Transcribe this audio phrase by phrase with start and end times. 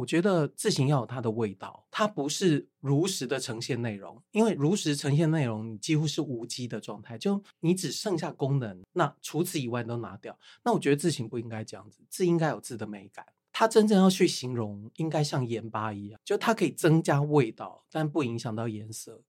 [0.00, 10.38] 我觉得字形要有它的味道，它不是如实的呈现内容，因为如实呈现内容，你几乎是无机的状态，就你只剩下功能，那除此以外都拿掉。
[10.64, 13.26] 那我觉得字形不应该这样子，字应该有字的美感。
[13.52, 19.20] 它真正要去形容，应该像盐巴一样，就它可以增加味道，但不影响到颜色。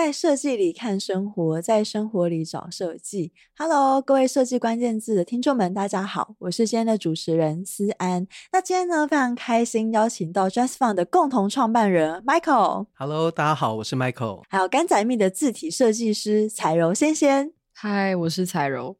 [0.00, 3.34] 在设计里看生活，在生活里找设计。
[3.54, 8.26] Hello，各位设计关键字的听众们，大家好，我是今天的主持人思安。
[8.50, 12.86] 那今天呢，非常开心邀请到 JustFont 的共同创办人 Michael。
[12.94, 14.42] Hello，大家好，我是 Michael。
[14.48, 17.52] 还有甘仔蜜的字体设计师彩柔仙仙。
[17.82, 18.96] Hi，我是彩柔。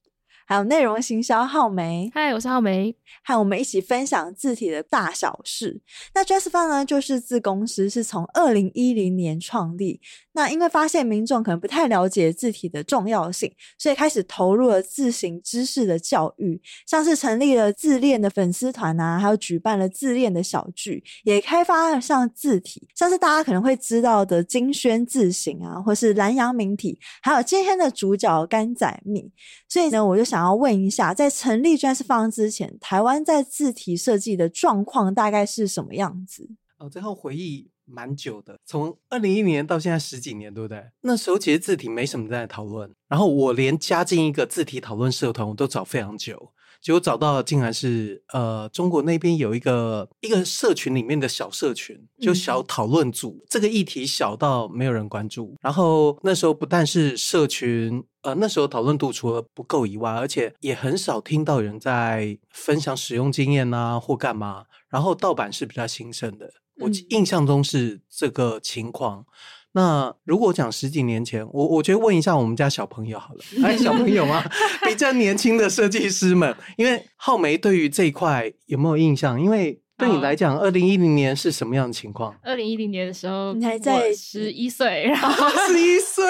[0.51, 2.93] 还有内容行销浩梅，嗨，我是浩梅，
[3.25, 5.81] 和我们一起分享字体的大小事。
[6.13, 10.01] 那 JustFont 呢，就是字公司，是从二零一零年创立。
[10.33, 29.31] 那因为发现民众可能不太了解字体的重要性，所以开始投入了字形知识的教育，像是成立了自恋的粉丝团啊，还有举办了自恋的小剧，也开发了像字体，像是大家可能会知道的金宣字型啊，或是兰阳明体，还有今天的主角甘仔蜜。
[29.69, 30.40] 所以呢，我就想。
[30.41, 36.49] 想要问一下，在成立篆式方之前，台湾在字体设计的状况大概是什么样子？
[36.79, 40.83] 哦，最后回忆蛮久的，从二零一零年到现在十几年，对不对？
[41.03, 46.53] 那时候其实字体没什么在讨论，然后我连加进一个字体讨论社团，我都找非常久。
[46.81, 55.55] 结果找到的竟然是呃，中国那边有一个一个社群里面的小社群，就小讨论组，嗯、这个议题小到没有人关注。
[55.61, 64.65] 然后那时候不但是社群，呃，那时候讨论度除了不够以外，而且也很少听到有人在分享使用经验啊或干嘛。
[64.89, 66.51] 然后盗版是比较兴盛的，
[66.81, 69.25] 我印象中是这个情况。
[69.73, 74.43] 那如果讲十几年前，我我觉得问一下我们家小朋友好了，哎，小朋友吗？
[74.85, 79.41] 比较年轻的设计师们，因为浩梅对于这一块有没有印象？
[79.41, 82.35] 因为对你来讲，二零一零年是什么样的情况？
[82.43, 86.25] 二零一零年的时候，你还在十一岁，然后十一岁。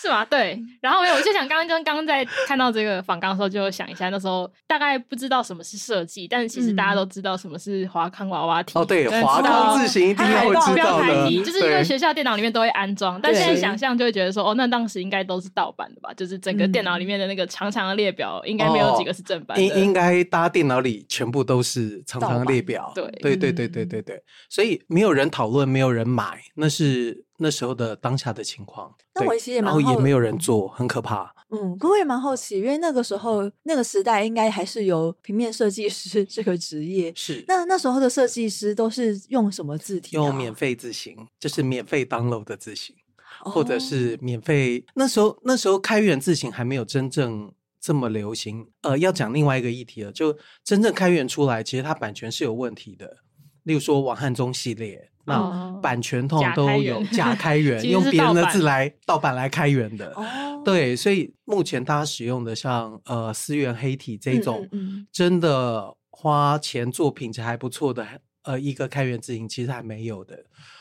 [0.00, 0.24] 是吗？
[0.24, 8.72] 对，然后我就想，刚刚刚刚在看到这个访纲的时候，就想一下那时候大概不知道什么是设计，但是其实大家都知道什么是华康娃娃体。
[8.78, 13.20] 哦，对，华康字型一定要会知道的，就是因为学校电脑里面都会安装。
[13.20, 16.14] 但现在想象就会觉得说，哦，那当时应该都是盗版的吧？
[16.14, 19.62] 就是整个电脑里面的那个长长的列表，应该没有几个是正版的。
[19.62, 22.90] 应应该大家电脑里全部都是长长的列表。
[22.94, 24.22] 对，对，对，对，对，对，对。
[24.48, 27.26] 所以没有人讨论，没有人买，那是。
[27.42, 31.34] 那时候的当下的情况，那我其实也蛮然后也没有人做，很可怕。
[31.48, 37.12] 嗯，不过也蛮好奇，因为那个时候那个时代应该还是有平面设计师 这个职业。
[37.16, 40.20] 是，那那时候的设计师都是用什么字体啊？
[40.20, 42.94] 用免费字型，就是免费 download 的字型，
[43.42, 44.84] 哦、或者是免费。
[44.94, 48.68] 那时候那时候开源字型还没有真正这么流行。
[48.82, 53.16] 呃，要讲另外一个议题了，就真正开源出来，其实它版权是有问题的。
[53.64, 55.06] 例如说王汉中系列。
[55.26, 60.12] 那版权通都有假开源，用别人的字来盗版来开源的。
[60.16, 64.66] 哦，对，所以目前大家使用的像呃思源黑体这种，
[65.12, 68.04] 真的花钱做品质还不错的
[68.42, 70.36] 呃一个开源字型，其实还没有的。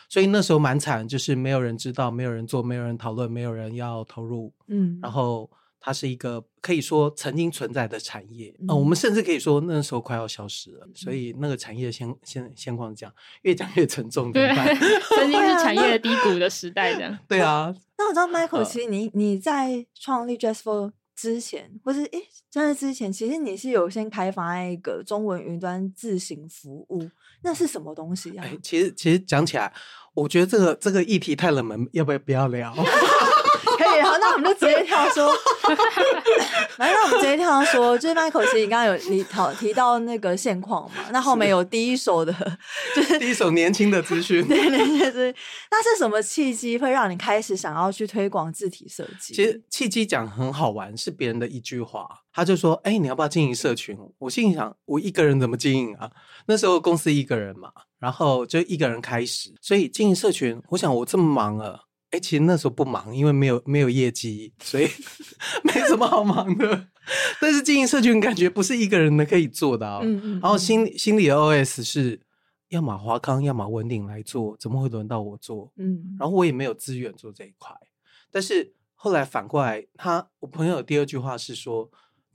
[0.07, 4.51] 所以那时候蛮惨，就是没有人知道，没有人做，没有人讨论，没有人要投入。
[4.67, 5.47] 嗯，然后。
[5.79, 10.85] 它是一个可以说曾经存在的产业，嗯、呃，我们甚至可以说那时候快要消失了。
[10.85, 13.12] 嗯、所以那个产业先先先光讲，
[13.44, 14.47] 越讲越沉重，对，
[15.16, 17.17] 曾经是产业低谷的时代的。
[17.28, 17.73] 对啊。
[17.97, 27.09] 那我知道 Michael，其实你你在创立 JustFont 之前，或是诶，在之前，其实你是有先开发一个中文云端自行服务，
[27.44, 28.46] 那是什么东西啊？
[28.61, 29.73] 其实其实讲起来，
[30.13, 32.73] 我觉得这个这个议题太冷门，要不要不要聊？
[33.90, 35.32] 可以，好，那我们就直接跳说，
[36.78, 42.34] 来，那我们直接跳说，就是 Michael，其实你刚刚有你讨提到那个现况嘛，那后面有第一手的，
[42.96, 45.36] 就是第一手年轻的资讯，对对对对，
[45.72, 49.34] 那是什么契机会让你开始想要去推广字体设计？
[49.34, 53.97] 其实契机讲很好玩，是别人的一句话，他就说，哎、欸，你要不要经营社群？
[54.18, 56.09] 我心里想，我一个人怎么经营啊？
[56.46, 57.70] 那时候公司一个人嘛，
[58.00, 61.89] 然后就一个人开始，所以经营社群，我想我这么忙了。
[62.11, 64.88] 哎，其实那时候不忙，因为没有没有业绩，所以
[65.64, 66.88] 没什么好忙的。
[67.40, 70.00] 但是经营社群感觉不是一个人能可以做的啊。
[70.03, 70.40] 嗯嗯。
[70.41, 72.20] 然后心心里的 OS 是，
[72.70, 75.72] 要么华康，要么文鼎来做，怎么会轮到我做？
[75.78, 76.16] 嗯。
[76.20, 77.76] 然后我也没有资源做这一块。
[78.32, 81.90] 但是后来反过来，他我朋友的第二句话是说，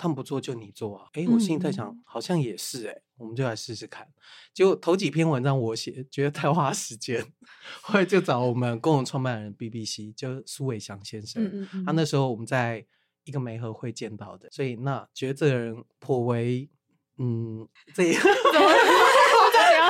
[0.05, 1.09] 他们不做就你做啊。
[1.15, 4.07] 哎，我心里在想，嗯、好像也是哎，我们就来试试看。
[4.53, 7.25] 结果头几篇文章我写，觉得太花时间，
[7.81, 11.43] 后来就找我们共同创办人 BBC，就苏伟祥先生。
[11.43, 12.85] 嗯嗯嗯他那时候我们在
[13.25, 16.69] 一个媒合会见到的，所以那觉得这个人颇为
[17.17, 18.21] 嗯，这样。
[18.23, 18.61] 要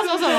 [0.05, 0.31] 说什么？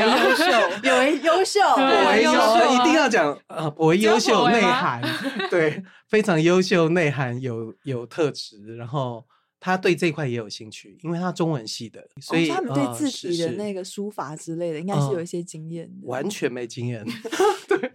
[0.00, 0.44] 优秀，
[0.82, 5.00] 有为优秀，我为优秀，一定要讲呃，我为优秀，内涵，
[5.50, 9.24] 对，非常优秀，内涵有有特质，然后
[9.60, 16.06] 他对这块也有兴趣，因为他中文系的，所以他们对字体的那个书法之类的，应该是有一些经验的。
[16.06, 17.04] 完全没经验，
[17.68, 17.92] 对，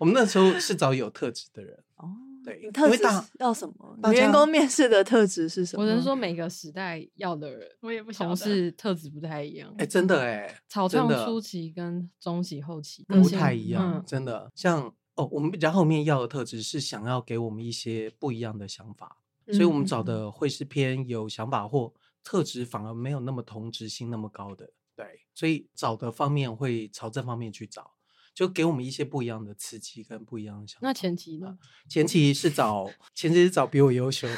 [0.00, 1.78] 我们那时候是找有特质的人。
[1.96, 2.08] 哦。
[2.46, 3.02] 对，特质
[3.40, 4.12] 要什么？
[4.12, 5.82] 员工面试的特质是什么？
[5.82, 9.74] 我能说每个时代要的人，我也不晓得，同事特质不太一样。
[9.78, 14.52] 哎，真的哎，草创初期跟中期后期不太一样，真的。
[14.54, 19.18] 像哦，我们比较后面要的特质是想要给我们一些不一样的想法，
[19.52, 24.70] 所以我们找的会是偏有想法或特质反而没有那么同质性那么高的。
[24.94, 27.95] 对，所以找的方面会朝这方面去找。
[28.36, 30.80] 就给我们一些不一样的刺激跟不一样的想法。
[30.82, 31.56] 那前期呢？
[31.88, 34.36] 前期是找，前期是找比我优秀的。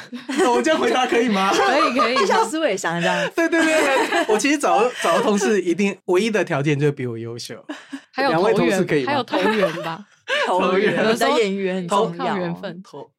[0.49, 1.51] 我这样回答可以吗？
[1.51, 3.29] 可 以可以，就像苏伟祥这样。
[3.35, 7.61] 对对对，我其实找找的同事一定唯一的条件就是比我优秀。
[8.13, 9.11] 还有两位同事可以吗？
[9.11, 10.07] 还有投缘吧，
[10.47, 12.81] 投缘，有的演员投靠缘分。
[12.81, 13.11] 投。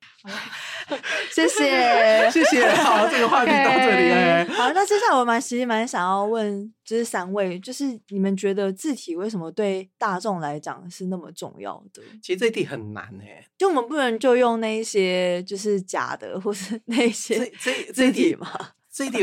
[1.31, 4.11] 谢谢 谢谢，好，这个话题到这里。
[4.11, 12.03] 哎，好，那接下来我蛮其实蛮想要问，就是三位，就是你们觉得字体为什么对大众来讲是那么重要的？
[12.23, 18.49] 其实这题很难哎，就我们不能就用那一些就是假的，或是那些这这这题嘛？
[18.93, 19.19] 这一题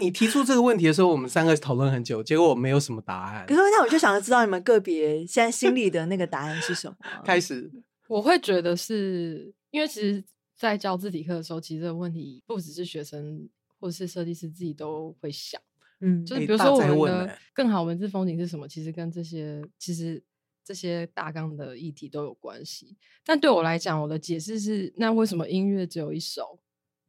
[0.00, 3.44] 你提出这个问题的时候，我们三个讨论很久，结果我没有什么答案。
[3.46, 6.96] 可是那我就想知道你们个别现在心里的那个答案是什么？
[7.22, 7.70] 开始，
[8.08, 10.24] 我会觉得是因为其实。
[10.60, 13.48] 在教字体课的时候，其实这个问题不只是学生
[13.78, 15.58] 或者是设计师自己都会想，
[16.00, 20.22] 嗯，就是比如说我们的更好文字风景是什么，其实跟这些其实
[20.62, 22.98] 这些大纲的议题都有关系。
[23.24, 26.60] 但对我来讲，我的解释是：那为什么音乐只有一首？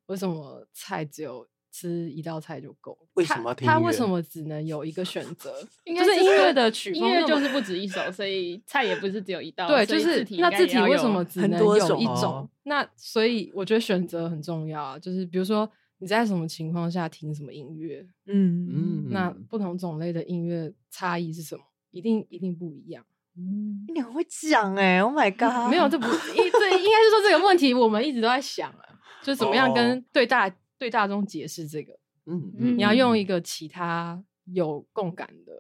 [0.06, 1.46] 为什么菜只有？
[1.72, 2.98] 吃一道菜就够？
[3.14, 3.54] 为什么？
[3.56, 5.54] 他为什么只能有一个选择？
[5.86, 9.68] 应该是音乐的曲风，音乐就是不止一首， 所以菜也不是只有一道。
[9.68, 12.48] 对，就是那字体为什么只能有一种？
[12.64, 15.00] 那所以我觉得选择很重要啊。
[15.00, 15.70] 就是比如说
[16.00, 21.62] 你在什么情况下听什么音乐，嗯嗯，那不同种类的音乐差异是什么？
[21.92, 23.04] 一定一定不一样。
[23.38, 25.72] 嗯，你很会讲哎，Oh my god！
[25.72, 28.84] 没有，这不，这应该是说这个问题我们一直都在想啊，
[29.24, 30.54] 就怎么样跟对大。
[30.82, 31.94] 对大众解释这个，
[32.26, 34.20] 嗯，嗯，你要用一个其他
[34.52, 35.54] 有共感的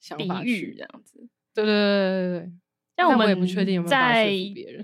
[0.00, 2.52] 想法去这样子，对对对对对。
[2.96, 4.32] 像我们也不确定在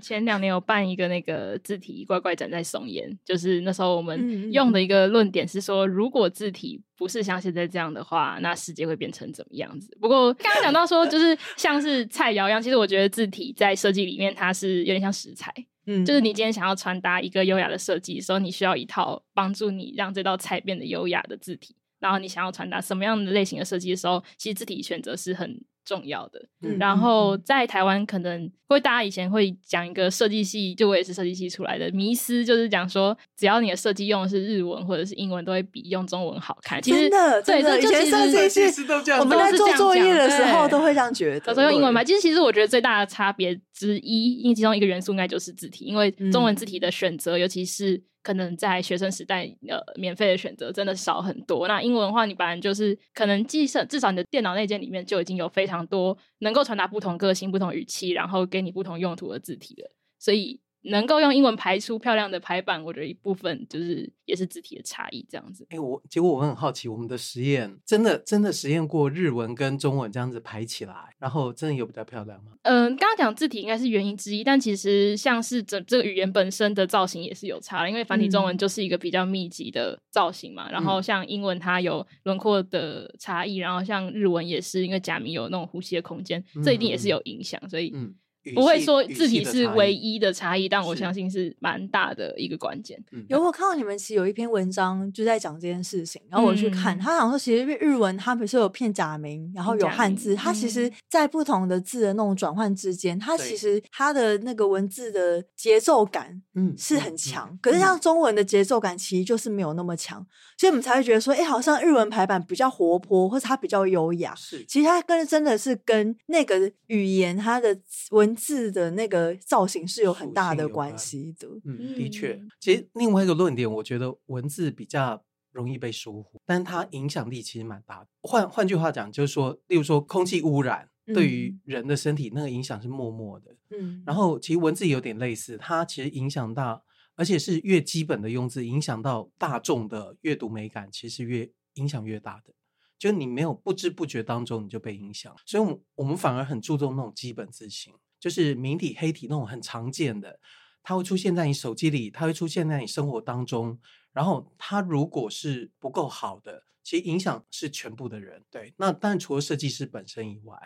[0.01, 9.97] 前两年有办一个那个字体怪怪展在松岩，就是那时候我们用的一个论点是说，如果字体不是像现在这样的话，那世界会变成怎么样子？
[9.99, 15.53] 不过刚刚讲到说，就是像是菜肴一样，其实我觉得字体在设计里面它是有点像食材。
[15.85, 21.75] 嗯，就是你今天想要传达一个优雅的设计的时候，你需要一套帮助你让这道菜变得优雅的字体。
[21.99, 26.41] 然后你想要传达什么样的类型的设计的时候，其实字体选择是很重要的。
[26.61, 36.81] 嗯、然后在台湾，可能会大家以前会讲一个设计系，就我也是设计系出来的迷思，就是讲说，只要你的设计用的是日文或者是英文，都会比用中文好看。
[36.81, 41.47] 其实真的，对，以前设计系都这样，我们在做作业的时候都会这样觉得。
[41.47, 48.01] 有时候用英文嘛，其实其实我觉得最大的差别之一，因为其中一个元素应该就是字体，因为中文字体的选择，嗯、尤其是。
[48.23, 51.67] 可能在学生时代，呃，免费的选择真的少很多。
[51.67, 59.91] 那英文的话，你本来就是可能，计算至少你的电脑内建里面就已经有非常多能够传达不同个性、不同语气，然后给你不同用途的字体了。
[60.19, 60.60] 所以。
[60.83, 65.63] 能够用英文排出漂亮的排版，我觉得一部分就是也是字体的差异这样子。
[65.69, 72.53] 哎、欸，我结果我很好奇，我们的实验真的真的实验过日文跟中文这样子排起来，然后真的有比较漂亮吗？
[72.63, 80.67] 嗯、呃，刚刚讲字体应该是原因之一，但其实像是这这个语言本身的造型也是有差的，因为繁体中文就是一个比较密集的造型嘛。
[80.69, 88.15] 嗯、然后像英文它有轮廓的差异，然后像日文也是因为假名有那种呼吸的空间，这一定也是有影响，嗯、所以嗯。
[88.55, 92.99] 不会说字体是唯一的差异，但我相信是蛮大的一个关键。
[93.29, 110.25] 有我看到你们其实有一篇文章就在讲这件事情，然后我去看，他好像说其实日文它不是有片假名，然后有汉字，它其实在不同的字的那种转换之间，它其实它的那个文字的节奏感嗯是很强，可是像中文的节奏感其实就是没有那么强，
[110.57, 114.33] 所以我们才会觉得说，哎，好像日文排版比较活泼，或者它比较优雅。
[114.35, 117.77] 是，其实它跟真的是跟那个语言它的
[118.09, 118.30] 文。
[118.35, 121.47] 字的那个造型是有很大的关系的。
[121.65, 128.07] 嗯，的确，其实另外一个论点，我觉得文字比较容易被疏忽，但它影响力其实蛮大的。
[128.21, 133.55] 换换句话讲，就是说，例如说空气污染对于人的身体那个影响是默默的。
[133.69, 136.83] 嗯，然后其实文字有点类似，它其实影响到，
[137.15, 142.53] 而且是越基本的用字，影响到大众的阅读美感，其实越影响越大的。
[142.99, 150.39] 就你没有不知不觉当中你就被影响，所以我们我们反而很注重那种基本字型，就是明体黑体那种很常见的。
[150.83, 153.77] 它会出现在你手机里，它会出现在你生活当中。
[154.13, 158.43] 然后它如果是不够好的，其实影响是全部的人。
[158.49, 160.57] 对，那但除了设计师本身以外，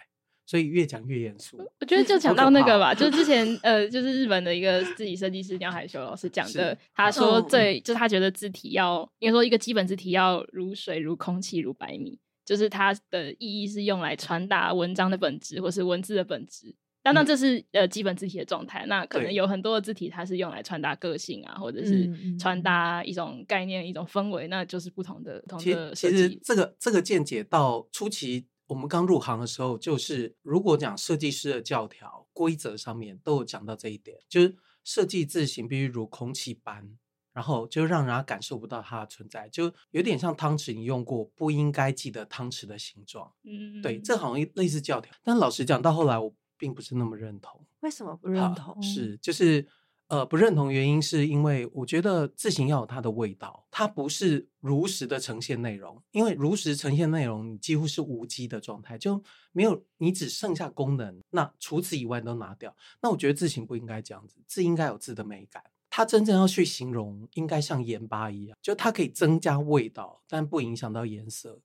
[0.45, 1.57] 所以越讲越严肃。
[1.79, 16.75] 我觉得就 讲到那个吧，就之 前呃，就是日本的一个自己设计师鸟海修老师讲的，他说最、嗯、就是他觉得字体要，应该说一个基本字体要如水、如空气、如白米，就是它的意义是用来传达文章的本质或是文字的本质。
[17.05, 18.83] 当然，这是呃基本字体的状态。
[18.87, 26.17] 那可能有很多的字体，它是用来传达个性啊，或者是传达一种概念、一种氛围，那就是不同的不同的设计。
[26.17, 36.97] 其实这个这个见解到初期我们刚入行的时候，就是如果讲设计师的教条规则上面都有讲到这一点，就是设计字形必须如空气般，
[37.33, 43.31] 然后就让人家感受不到它的存在，就有点像汤匙，你用过不应该记得汤匙的形状。
[43.43, 45.13] 嗯，对，这好像类似教条。
[45.23, 46.33] 但老实讲，到后来我。
[46.57, 47.59] 并不是那么认同。
[47.81, 48.81] 为什么不认同？
[48.81, 49.67] 是就是
[50.07, 55.99] 呃，不认同原因是因为我觉得字形要有它的味道，它不是如实的呈现内容。
[56.11, 61.19] 因为如实呈现内容，你几乎是无机的状态，就没有你只剩下功能。
[61.31, 62.75] 那除此以外都拿掉。
[63.01, 65.63] 那我觉得字形不应该这样子，字应该有字的美感。
[65.89, 71.59] 它真正要去形容，应该像盐巴一样，就它可以增加味道，但不影响到颜色。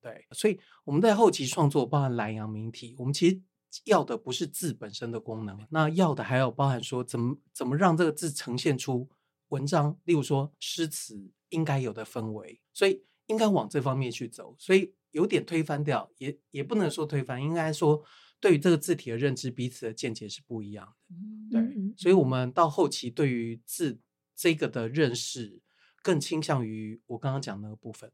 [0.00, 3.40] 对，所以我们在后期创作，包含蓝阳明体，我们其实。
[3.84, 9.08] 要的不是字本身的功能，那要的还有包含说怎么怎么让这个字呈现出
[9.48, 18.02] 文章，例如说诗词应该有的氛围，所以应该往这方面去走，所以有点推翻掉，也也不能说推翻，应该说
[18.40, 20.94] 对于这个字体的认知，彼此的见解是不一样
[21.50, 24.00] 的，对，所以我们到后期对于字
[24.34, 25.60] 这个的认识，
[26.02, 28.10] 更倾向于我刚刚讲的那个部分。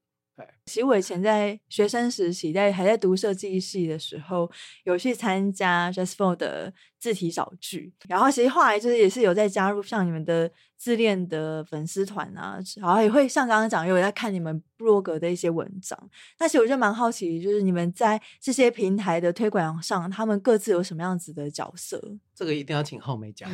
[0.67, 4.51] 其实我以前在学生时期，在还在读设计系的时候，
[4.85, 15.99] 有去参加 Just For 的字体小剧，然后其实后来就是也是有在加入像你们的自恋的粉丝团啊，然后也会像刚刚讲，有在看你们部落格的一些文章。
[16.39, 22.03] 那其实我就蛮好奇，就是你们在这些平台的推广上，他们各自有什么样子的角色？
[22.35, 23.49] 这个一定要请浩美讲。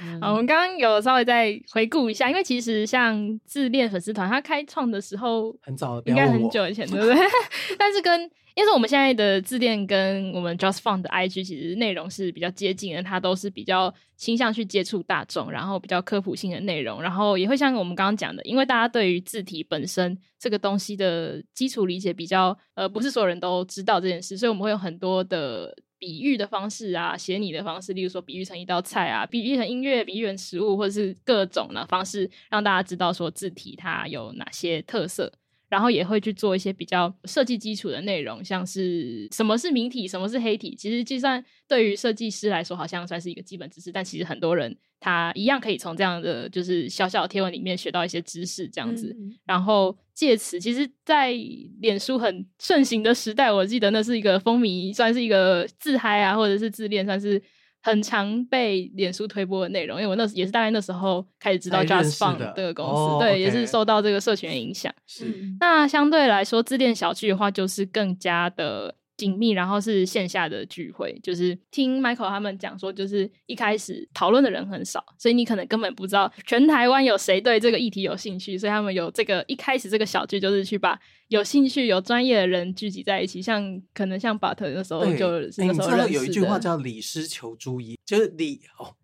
[0.00, 7.16] 嗯、 好，我们刚刚有稍微再回顾一下，因为其实像自恋粉丝团，它开创的时候很早，应该很久以前， 对不对？
[7.78, 35.32] 但是跟因为我们现在的自恋跟我们 JustFont 的 IG 其实内容是比较接近的，它都是比较倾向去接触大众，然后比较科普性的内容，然后也会像我们刚刚讲的，因为大家对于字体本身这个东西的基础理解比较呃，不是所有人都知道这件事，所以我们会有很多的比喻的方式啊，写拟的方式，例如说比喻成一道菜啊，比喻成音乐，比喻成食物，或者是各种的方式，让大家知道说字体它有哪些特色。
[35.68, 40.76] 然后也会去做一些比较设计基础的内容，像是什么是明体，什么是黑体。
[40.76, 49.16] 其实，计算对于设计师来说，好像算是一个基本知识，但其实很多人他一样可以从这样的就是小小的贴文里面学到一些知识，这样子。
[49.18, 51.32] 嗯、然后借此，其实，在
[51.80, 57.42] 脸书很盛行的时代，我记得那是一个风靡，算是一个自嗨啊，或者是自恋，算是。
[57.84, 64.92] 很常被脸书推播的内容，因为我那时也是大概那时候开始知道 JustFont 这个公司，哦、对，okay、也是受到这个社群的影响。
[65.06, 65.26] 是，
[65.60, 68.96] 那相对来说，自恋小聚的话，就是更加的。
[69.16, 86.10] 紧密，然后是线下的聚会，就是听 Michael 他们讲说，就是一开始讨论的人很少，所以你可能根本不知道全台湾有谁对这个议题有兴趣，所以他们有这个一开始这个小聚，就是去把有兴趣、有专业的人聚集在一起，像可能像巴特那时候就那时候认识的。
[86.10, 88.94] 有一句话叫“李师求诸医”，就是李哦。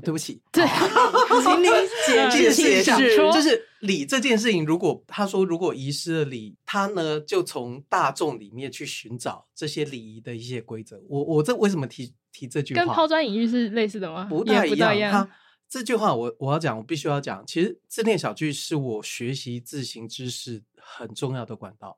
[0.00, 0.64] 对不起，对，
[1.42, 1.66] 请你
[2.30, 11.02] 解释一下，就是礼这件事情，如果他说如果遗失了礼，他呢就从大众里面去寻找这些礼仪的一些规则。
[11.08, 12.84] 我我这为什么提提这句话？
[12.84, 14.26] 跟抛砖引玉是类似的吗？
[14.30, 15.10] 不太一样。
[15.10, 15.28] 他
[15.68, 17.44] 这句话我我要讲，我必须要讲。
[17.46, 21.96] 其实自恋小聚是我学习自行知识很重要的管道。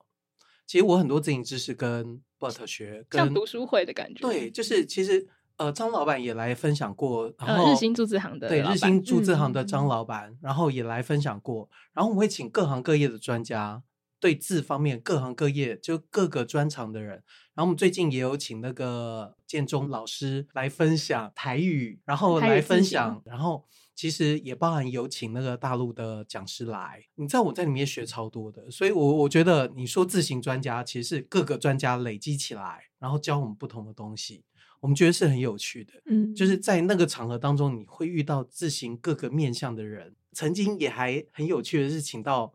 [0.66, 4.22] 其实我很多自行知识跟 But 学，跟像读书会的感觉。
[4.22, 5.28] 对，就是其实。
[5.60, 13.82] 呃，张老板也来分享过，然后、呃、日新注字行的对日新注字行的张老板，嗯、然后也来分享过，然后我们会请各行各业的专家
[14.18, 17.22] 对字方面各行各业就各个专长的人。
[17.52, 27.04] 然后我们最近也有请那个建中老师来分享台语，然后来分享，然后其实也包含有请那个大陆的讲师来。
[27.16, 34.42] 你知道我在里面学超多的，所以我我觉得你说字型专家其实是各个专家累积起来，然后教我们不同的东西。
[34.80, 40.16] 我们觉得是很有趣的，嗯，就是在那个场合当中，你会遇到自行各个面向的人。
[40.32, 42.54] 曾经也还很有趣的是，请到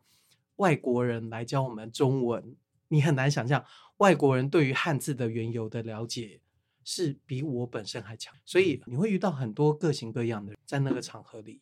[0.56, 2.56] 外国人来教我们中文。
[2.88, 3.64] 你很难想象，
[3.98, 6.40] 外国人对于汉字的缘由的了解
[6.84, 8.34] 是比我本身还强。
[8.46, 11.62] 所以你会遇到很多各型各样的人在那个场合里。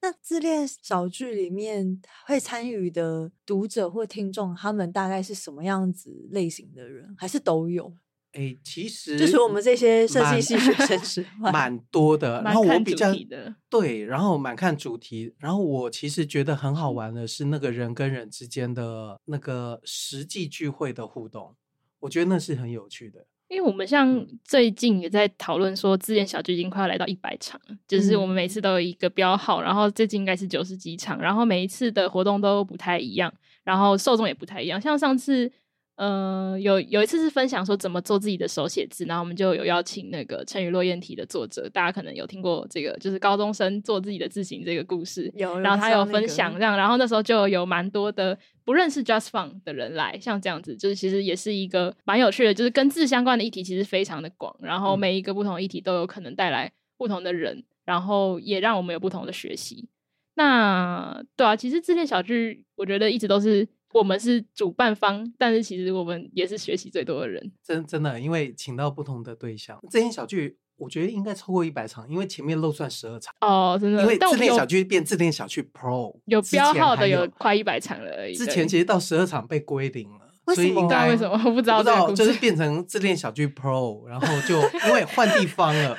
[0.00, 7.94] 那自恋小剧里面会参与的读者或听众，他们大概是什么样子类型的人，还是都有？
[8.32, 11.22] 哎，其实就是我们这些设计系学生是
[11.52, 21.54] 蛮多的，然后我比较的对，然后蛮看主题，然后我其实觉得很好玩的是那个人跟人之间的那个实际聚会的互动，
[22.00, 23.26] 我觉得那是很有趣的。
[23.48, 33.30] 因为我们像最近也在讨论说，自恋小聚已经快要来到一百场，就是我们每次都有一个标号，然后最近应该是九十几场，然后每一次的活动都不太一样，
[33.62, 35.52] 然后受众也不太一样，像上次。
[35.96, 45.30] 呃，有有一次是分享说怎么做自己的手写字，然后我们就有邀请那个成语落雁体的作者，大家可能有听过这个，就是高中生做自己的字形这个故事。
[45.36, 59.88] 有，然后他有分享这样，然后那时候就有蛮多的不认识 Just Font 的人来，像这样子，就是其实也是一个蛮有趣的，就是跟字相关的议题其实非常的广，然后每一个不同议题都有可能带来不同的人，然后也让我们有不同的学习。
[60.34, 63.68] 那对啊，其实自恋小剧，我觉得一直都是。
[63.92, 67.52] 我们是主办方，但是其实我们也是学习最多的人。
[67.62, 73.32] 真真的，因为请到不同的对象，自恋小聚我觉得应该超过一百场，因为前面漏算十二场。
[73.40, 74.02] 哦，真的。
[74.02, 78.34] 因为自恋小聚变自恋小聚 Pro，有标号的有快一百场了而已。
[78.34, 81.78] 之前其实到十二场被归零了，所以应该为什么我不知道？
[81.78, 85.96] 不知道，就是变成自恋小聚 Pro，然后就因为换地方了，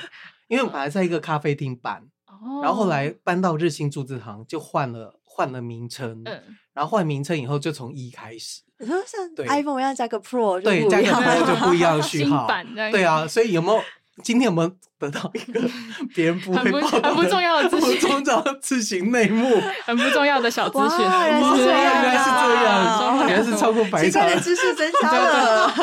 [0.50, 6.22] 因为本来在一个咖啡厅办，哦，然后后来搬到日新筑字行，就换了换了名称。
[6.26, 6.42] 嗯。
[6.74, 8.62] 然后换名称以后，就从一开始。
[8.80, 12.48] 你说像 iPhone 要加个 Pro，对，加个 Pro 就不一样的序 号。
[12.92, 13.82] 对啊，所以有没有
[14.24, 15.62] 今天有没有得到一个
[16.16, 18.00] 别人不会报道的很不重要的资讯？
[18.00, 21.00] 重要的字型内幕， 很不重要的小资讯。
[21.00, 24.26] 原来是这样，原来是这样，原来是超过百场。
[24.28, 25.74] 的知识增加了，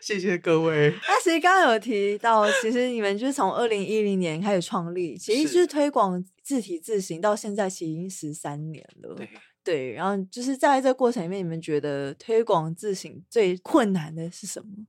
[0.00, 0.94] 谢谢各位。
[1.06, 9.14] 那其实刚刚有提到，其实你们就是从二零一零年开始创立，其实就是推广字体字形到现在，其实已经十三年了。
[9.14, 9.28] 对。
[9.62, 14.86] 对，然后就是在这个过程里面，你们觉得推广自省最困难的是什么？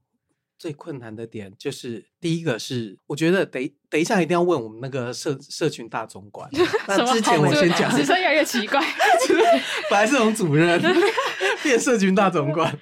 [0.58, 6.50] 最困难的点就是第一个是，我觉得等等一下一定要问我们那个社社群大总管。
[6.88, 8.80] 那之前我先讲，只是越来越奇怪，
[9.91, 10.82] 本来是从主任
[11.62, 12.74] 变社群大总管。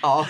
[0.00, 0.26] 好，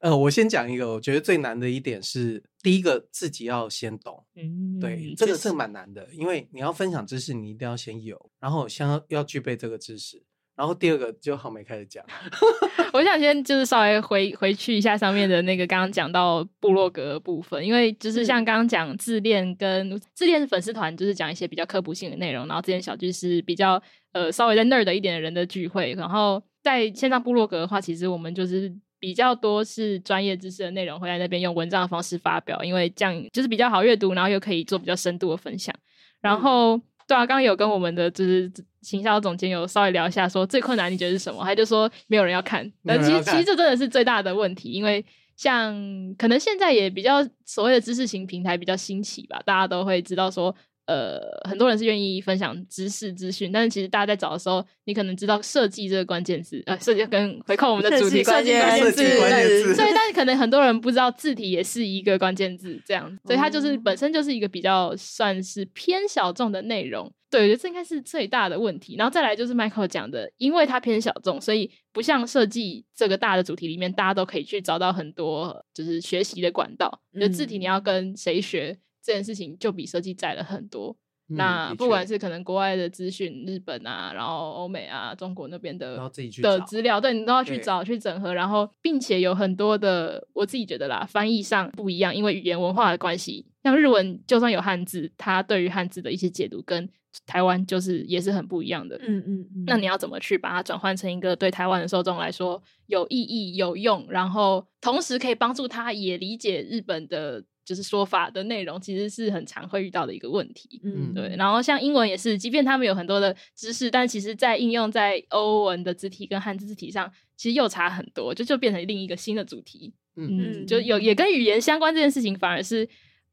[0.00, 4.24] 呃，我先讲一个，我觉得最难的一点是，第一个自己要先懂。
[4.34, 10.22] 嗯，对，这个是蛮难的，因为你要分享知识，你一定要先有，然后先要，要具备这个知识。
[10.56, 12.04] 然后第二个就好没开始讲，
[12.92, 23.82] 我想先就是稍微回回去一下上面的那个刚刚讲到部落格的部分，因为就是像刚刚讲自恋跟自恋是粉丝团，就是讲一些比较科普性的内容，然后自恋小聚是比较
[24.12, 35.74] 呃稍微在 nerd 一点的人的聚会，然后在线上部落格的话，其实我们就是比较多是专业知识的内容会在那边用文章的方式发表，因为这样就是比较好阅读，然后又可以做比较深度的分享，
[36.20, 36.76] 然后。
[36.76, 38.48] 嗯对啊，刚刚有跟我们的就是
[38.82, 41.42] 行销总监有稍微聊一下，说最困难你觉得是什么？
[41.42, 45.74] 他就说没有人要看，但其实其实这真的是最大的问题，因为像
[46.16, 50.54] 可能现在也比较所谓的知识型平台比较兴起吧，大家都会知道说。
[50.86, 58.60] 呃，很多人是愿意分享知识资讯，但是其实大家在找的时候，你可能知道设计这个关键字，呃，设计跟回扣我们的主题关键
[58.92, 67.12] 字，所以但是可能很多人不知道字体也是一个关键字，这样，所以它就是本身就是一个比较算是偏小众的内容。
[67.30, 68.96] 对，我觉得这应该是最大的问题。
[68.96, 77.00] 然后再来就是 Michael 讲的，因为它偏小众，所以不像设计这个大的主题里面，大家都可以去找到很多就是学习的管道。
[77.20, 78.76] 就字体你要跟谁学？
[79.02, 80.96] 这件事情就比设计窄了很多。
[81.32, 85.96] 嗯、那不管是可能国外的资讯，日本啊，然后欧美啊，中国那边的
[86.42, 93.46] 的资料，对，你都要去找去整合，然后并且有很多的，我自己觉得啦，翻译上不一样，因为语言文化的关系。
[93.62, 96.88] 像日文就算有汉字，它对于汉字的一些解读跟
[97.26, 98.96] 台湾就是也是很不一样的。
[98.96, 99.64] 嗯嗯嗯。
[99.68, 107.44] 那你要怎么去把它转换成一个对台湾的受众来说有意义、有用，然后同时可以帮助他也理解日本的。
[107.64, 110.80] 就是说法的内容，其实是很常会遇到的一个问题。
[110.82, 111.36] 嗯，对。
[111.36, 119.94] 然后像英文也是，即便他们有很多的知识，但其实在应用在欧文的字体跟汉字字体上，其实又差很多，就就变成另一个新的主题。
[120.16, 122.88] 嗯，嗯，就有也跟语言相关这件事情，反而是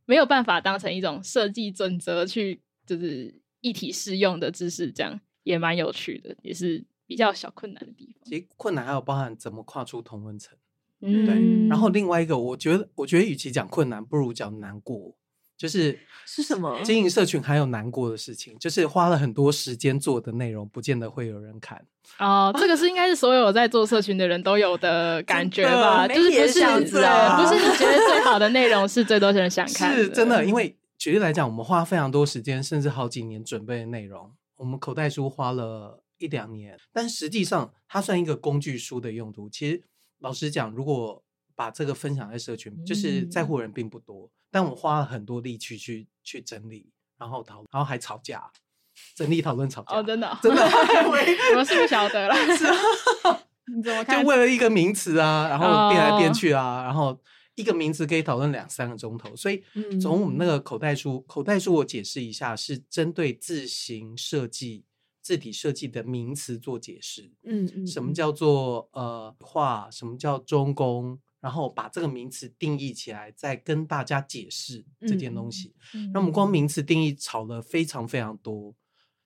[0.06, 8.30] 没有办法当成一种设计准则去，就是一体适用的知识，这样也蛮有趣的，也是比较小困难的地方。
[8.30, 10.56] 其实困难还有包含怎么跨出同文层。
[11.02, 11.68] 嗯，对。
[11.70, 15.16] 然后另外一个，我觉得，我觉得与其讲困难，不如讲难过。
[15.58, 16.80] 就是是什么？
[16.84, 21.84] 经营社群还有难过的事情，就是花了很多时间做的内容，不见得会有人看。
[22.20, 26.08] 哦，这个是应该是所有在做社群的人都有的感觉吧？
[26.08, 26.62] 就是不是、
[27.02, 29.96] 啊、不是你觉得最好的内容是最多人想 看？
[29.96, 39.50] 是真的，因为举例来讲，我们花非常多时间，甚至好几年准备的内容，我们口袋书花了一两年，但实际上它算一个工具书的用途。
[39.50, 39.82] 其实
[40.20, 41.24] 老实讲，如果
[41.56, 44.26] 把这个分享在社群，就是在乎人并不多。
[44.26, 48.50] 嗯但我花了很多力气去去整理，然后讨，然后还吵架，
[49.14, 49.98] 整理讨论吵架。
[49.98, 50.64] 哦，真的、哦，真的，
[51.58, 52.34] 我是不晓得了。
[52.56, 53.44] 是啊，
[53.76, 54.24] 你怎么看？
[54.24, 57.20] 就为了一个名词啊，然后变来变去啊，哦、然后
[57.56, 59.36] 一个名词可以讨论两三个钟头。
[59.36, 59.62] 所以
[60.02, 64.86] 从我们那个口袋书，嗯、口袋书我解释一下，是针对自行设计、
[65.28, 67.30] 字体设计的名词做解释。
[67.44, 69.92] 嗯嗯，什么叫做呃画？
[69.92, 71.20] 什么叫中宫？
[71.42, 75.76] 然后把这个名词定义起来，再跟大家解释这件东西。
[76.13, 78.74] 那、嗯、我们光名词定义吵了非常非常多，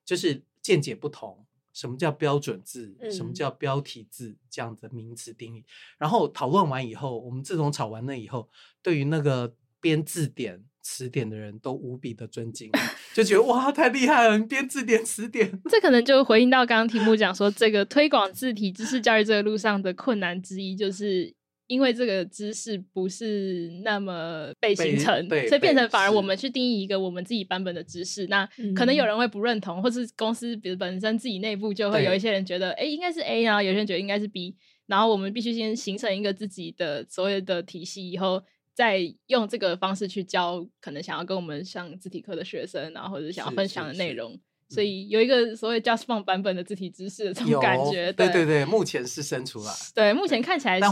[0.04, 1.46] 就是见解不同。
[1.72, 2.96] 什么叫标准字？
[2.98, 4.36] 嗯、什么叫标题字？
[4.50, 5.64] 这样的名词定义。
[5.98, 8.48] 然后讨论完以后，我们自从吵完了以后，
[8.82, 12.70] 对于那个编字典、词典的人都无比的尊敬，
[13.14, 14.36] 就觉得哇，太厉害了！
[14.36, 21.34] 你编字典、词典，这可能就回应到刚刚题目讲说，这个推广字体知识教育这个路上的困难之一，就是。
[21.68, 34.54] 因为这个知识不是那么被形成，所以变成反而我们去定义一个我们自己版本的知识，那可能有人会不认同，嗯、或是公司比如本身自己内部就会有一些人觉得，哎，应该是 A，然后有些人觉得应该是 B，
[34.86, 38.42] 然后我们必须先形成一个自己的所谓的体系，以后
[38.74, 44.38] 再用这个方式去教可能想要跟我们上字体课的学生，然后或者想要分享的内容。
[44.68, 50.86] 所以有一个所谓 JustFont 版本的字体知识的这种感觉，对对对，目前是生出来，对，目前看起来是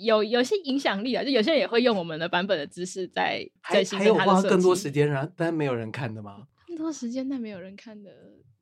[0.00, 4.18] 有有些影响力啊，就有些人也会用我们的版本的知识在在形成它的设计。
[4.18, 6.44] 还有花更多时间，然但没有人看的吗？
[6.68, 8.08] 更多时间但没有人看的，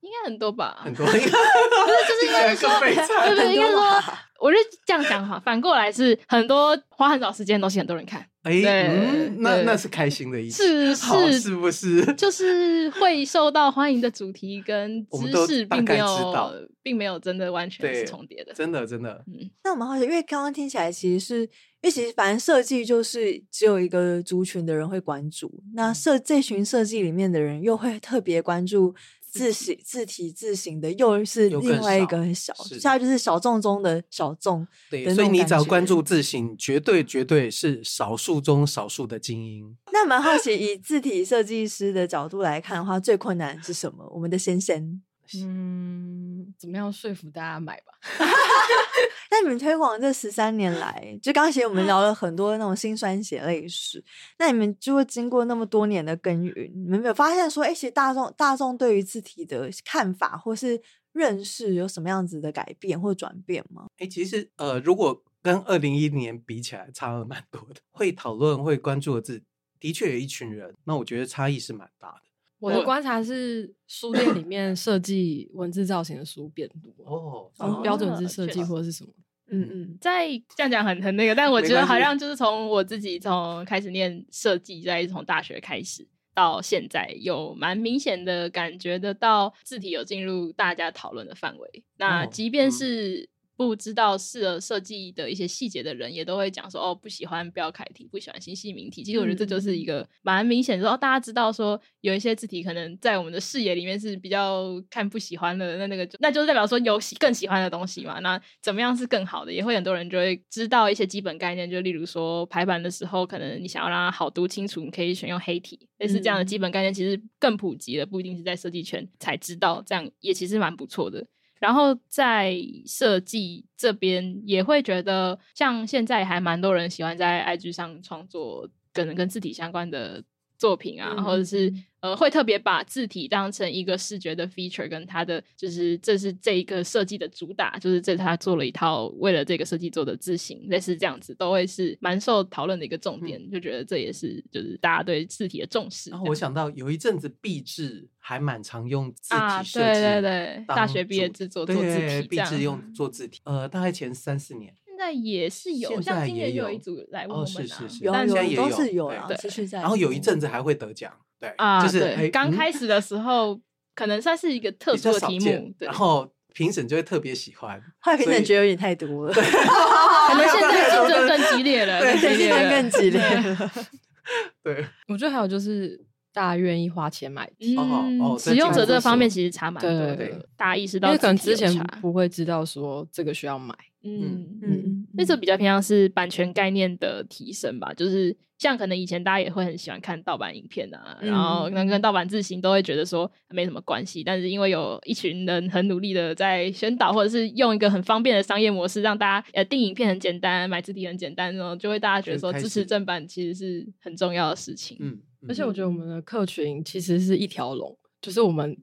[0.00, 0.80] 应该很多吧？
[0.82, 3.54] 很 多，不是就是应该说，对不对？
[3.54, 4.00] 应该说，
[4.40, 8.24] 我就这样想哈，反过来是很多花很少时间的东西，很多人看。
[8.42, 12.04] 哎，嗯，那那是开心的意思，是是是不是？
[12.14, 19.24] 就是会受到欢迎的主题跟知识，并没有，并没有真的完全是重叠的，真的真的。
[19.26, 21.48] 嗯，那我们好奇，因为刚刚听起来，其实是因
[21.82, 28.94] 为其实反正设计就是只有一个族群的人会关注，那设这群设计里面的人又会特别关注。
[29.36, 34.66] 字形、字体、字形的又是另外一个很小，现在就是小众中的小众。
[34.90, 39.76] 对，所以你只要关注字形，绝对绝对是少数中少数的精英。
[39.92, 44.08] 那蛮好奇，以字体设计师的角度来看的话，最困难是什么？
[44.12, 45.00] 我们的先生，
[45.34, 47.92] 嗯，怎么样说服大家买吧？
[49.30, 54.02] 那你们推广这十三年来，就刚才我们聊了很多那种辛酸血泪史。
[54.38, 60.80] 那你们就会经过那么多年的耕耘，你们有没有发现说，哎、欸，其实大众大众对于字体的看法或是
[61.12, 63.86] 认识有什么样子的改变或转变吗？
[63.98, 67.80] 哎、欸，其实呃，如果跟二零一零年比起来，差了蛮多的。
[67.90, 69.42] 会讨论、会关注的字，
[69.78, 70.74] 的确有一群人。
[70.84, 72.22] 那我觉得差异是蛮大的。
[72.58, 79.10] 我的观察是，书店里面设计文字造型的书变多哦，标准字设计或者是什么？
[79.50, 91.84] 嗯嗯，在这样讲很很那个，但我觉得好像就是从我自己从开始念设计，再从大学开始到现在，有蛮明显的感觉得到字体有进入大家讨论的范围。
[91.98, 93.28] 那即便是。
[93.56, 99.02] 不知道适合设计的一些细节的人，也都会讲说哦，不喜欢标楷体，不喜欢新细明体。
[99.02, 108.20] 其实我觉得这就是一个蛮明显说，哦、大家知道说有一些字体可能在我们的视野里面是比较看不喜欢的，那那个就那就是代表说有喜更喜欢的东西嘛。
[108.20, 109.52] 那怎么样是更好的？
[109.52, 121.26] 也会很多人就会知道一些基本概念，就例如说排版的时候，可能你想要让它好读清楚，你可以选用黑体，类似这样的基本概念，其实更普及了，不一定是在设计圈才知道，这样也其实蛮不错的。
[121.58, 130.22] 然后在设计这边也会觉得，像现在还蛮多人喜欢在 IG 上创作跟跟字体相关的
[130.58, 143.40] 作品啊，嗯、或者是呃，会特别把字体当成一个视觉的 feature，跟它的就是这是这一个设计的主打，就是这他做了一套为了这个设计做的字型，类似这样子，都会是蛮受讨论的一个重点。
[143.40, 146.10] 嗯、就觉得这也是就是大家对字体的重视。
[146.10, 154.72] 然后我想到有一阵子壁纸还蛮常用字体设计、啊，对对对，大学毕业制作做字体，毕制用做字体，呃，大概前三四年。
[154.96, 159.78] 现在也是有，像今年有一组来问我们、啊，哦、是是是，但现在也有，都是有对，持续在。
[159.80, 163.62] 然后有一阵子还会得奖，对啊，就是对，刚开始的时候、嗯、
[163.94, 167.78] 可能算是一个 特殊的题目，然后评审就会特别喜欢。
[167.98, 173.72] 后来评审觉得有点太多了，对可能现在竞争 更激烈了，对，竞争更激烈了。
[174.64, 176.02] 对，我觉得还有就是
[176.36, 183.74] 大家愿意花钱买，嗯，哦，使用者这方面其实差蛮多的，对，大家意识到，因为可能之前不会知道说这个需要买。
[184.02, 204.96] 嗯嗯，那这比较偏向是版权概念的提升吧，就是像可能以前大家也会很喜欢看盗版影片啊，嗯、然后能跟盗版字型都会觉得说没什么关系，但是因为有一群人很努力的在宣导，或者是用一个很方便的商业模式，让大家呃订影片很简单，买字体很简单，然后就会大家觉得说支持正版其实是很重要的事情。
[205.00, 208.76] 嗯，而且我觉得我们的客群其实是一条龙，就是我们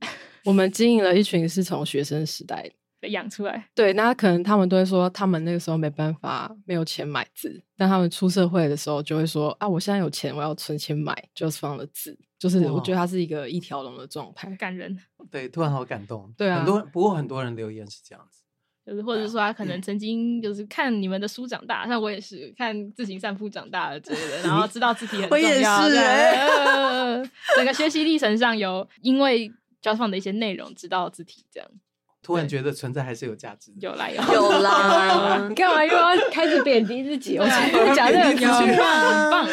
[0.46, 2.70] 我们经营了一群是从学生时代。
[3.10, 14.98] 养出来，对，那可能他们都会说，他们那个时候没办法，没有钱买字，但他们出社会的时候就会说啊，我现在有钱，我要存钱买 JOSFOUND 的字，就是我觉得它是一个一条龙的状态，感人。
[15.30, 16.34] 对，突然好感动。
[16.38, 18.43] 对啊，很多不过很多人留言是这样子，
[18.86, 25.32] 就是或者说他可能曾经就是看你们的书长大，像我也是看自行散步长大的之类的， 然后知道字体很重要。
[25.32, 27.24] 我也是、欸，
[27.56, 31.70] 整个学习历程上有因为 JOSFOUND 的一些内容知道字体这样。
[32.24, 37.38] 突然觉得存在还是有价值的，有啦有有啦， 你干嘛又要开始贬低自己？
[37.38, 37.46] 我
[37.94, 39.48] 讲的很棒很棒，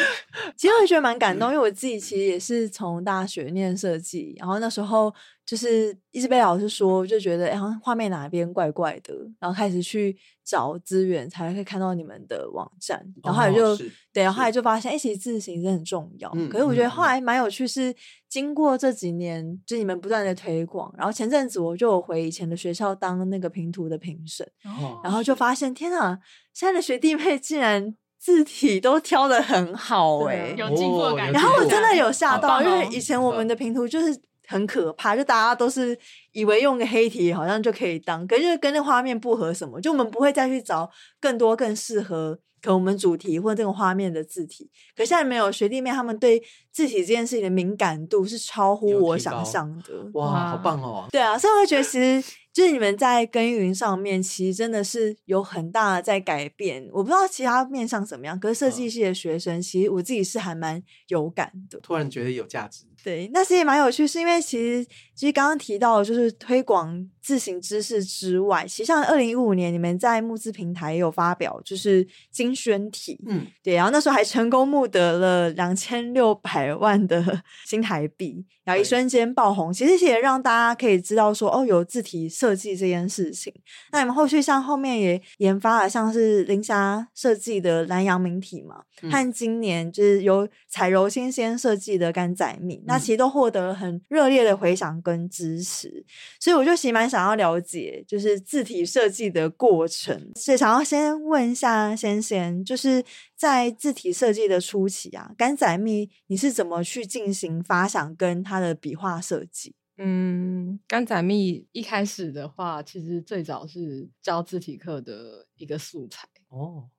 [0.55, 5.13] 其实我觉得蛮感动，因为我自己其实也是从大学念设计，然后那时候
[5.45, 13.77] 就是一直被老师说，就觉得哎，画面哪边怪怪的，然后开始去找资源，才可以看到你们的网站，然后后来就、哦、
[14.13, 16.31] 对，然后后来就发现，哎，其实字型真的很重要。
[16.35, 17.93] 嗯、可是我觉得后来蛮有趣，是
[18.31, 26.17] 经过这几年，就你们不断的推广，然后前阵子我就有回以前的学校当那个评图的评审，哦、然后就发现，天啊，
[26.53, 31.33] 现在的学弟妹竟然字体都挑的很好、欸，哎，有进步的感觉。
[31.33, 34.19] 然后我真的有吓到，哦、因为以前我们的评图就是。
[34.51, 35.97] 很可怕，就大家都是
[36.33, 44.69] 以为用个黑体好像就可以当，可是跟那画面不合什么，就我们不会再去找更多更适合可我们主题或这个画面的字体。
[44.95, 50.11] 可现在没有学弟妹，他们对字体这件事情的敏感度是超乎我想象的。
[50.13, 51.07] 哇，好棒哦！
[51.09, 56.87] 对啊，所以我觉得其实就是你们在耕耘上面，其实真的是有很大的在改变。
[56.91, 61.79] 我不知道其他面上怎么样，可是设计系的学生，其实我自己是还蛮有感的。
[61.79, 62.83] 突然觉得有价值。
[63.03, 64.85] 对，那其实也蛮有趣，是因为其实
[65.21, 83.53] 其实刚刚提到就是推广自行知识之外，其实像二零一五年你们在募资平台也有发表，就是精选体，嗯，对，然后那时候还成功募得了两千六百万的 新台币，然后一瞬间爆红，其实也让大家可以知道说，哦，有字体设计这件事情。
[83.91, 92.81] 那你们后续像后面也研发了像是林霞设计的南洋明体嘛，嗯、和今年就是由彩柔新鲜设计的甘仔蜜。
[92.87, 96.05] 那其实都获得了很热烈的回响跟支持，
[96.39, 100.31] 所以我就其实蛮想要了解，就是字体设计的过程。
[100.35, 103.03] 所以想要先问一下先贤，就是
[103.35, 109.73] 在字体设计的初期啊，甘仔蜜你是怎么去进行发想跟它的笔画设计？
[109.97, 116.89] 嗯，甘仔蜜一开始的话，其实最早是教字体课的一个素材哦。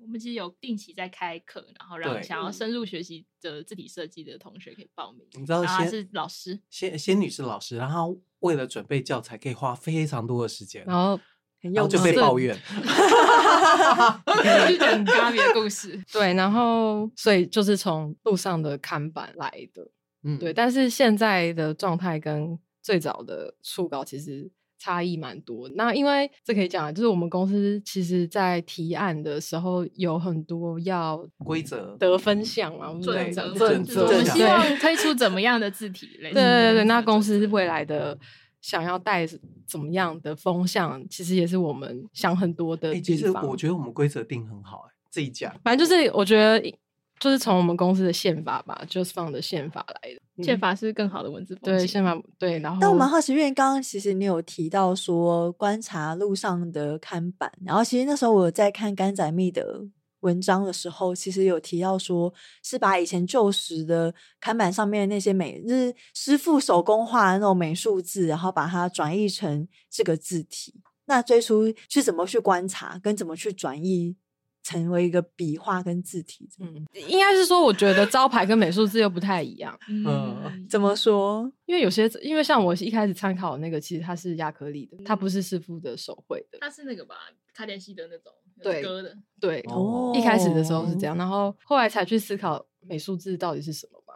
[0.00, 5.26] 我们其实有定期在开课，然后让想要深入学习的字体设计的同学可以报名。
[5.32, 11.20] 你知道，仙是老师，仙仙女是老师，然后为了准备教材，可以花非常多的时间，然后
[11.60, 12.56] 然后就被抱怨。
[12.58, 16.02] 哈哈哈哈很咖别的故事。
[16.12, 19.90] 对，然后所以就是从路上的看板来的，
[20.22, 20.52] 嗯，对。
[20.52, 24.50] 但是现在的状态跟最早的初稿其实。
[24.78, 36.32] 差异蛮多，那因为这可以讲，就是我们公司其实，在提案的时候有很多要规则得分项嘛，准则准则，我们希望推出怎么样的字体类？
[36.32, 38.18] 对对对，那公司未来的
[38.60, 39.26] 想要带
[39.66, 43.02] 怎么样的风向，其实也是我们想很多的地方。
[43.02, 46.74] 其实我觉得我们规则定很好，哎，自己讲，反正就是我觉得。
[47.20, 50.20] 就是从我们公司的宪法吧，JOSFOUND 的宪法来的。
[50.42, 51.78] 宪法是更好的文字风景。
[51.78, 52.58] 对，宪法对。
[52.58, 59.80] 然后，但我们好奇，因为刚刚其实你有提到说观察路上的看板，然后其实那时候我在看甘仔蜜的
[60.20, 70.74] 文章的时候，其实有提到说，是把以前旧时的看板上面那些美日师傅手工画的那种美术字，然后把它转译成这个字体。
[71.06, 74.16] 那最初是怎么去观察，跟怎么去转译？
[74.64, 79.78] 成为一个笔画跟字体，嗯，应该是说，我觉得招牌跟美术字又不太一样。
[79.88, 81.48] 嗯，怎么说？
[81.66, 86.58] 因为有些，因为像我一开始参考的那个，其实它是亚克力的，它不是师傅的手绘的。
[86.62, 87.14] 它是那个吧，
[87.52, 89.60] 卡点西的那种，对，割的，对。
[89.68, 94.14] 哦，一开始的时候是这样，然后后来才去思考美术字到底是什么吧。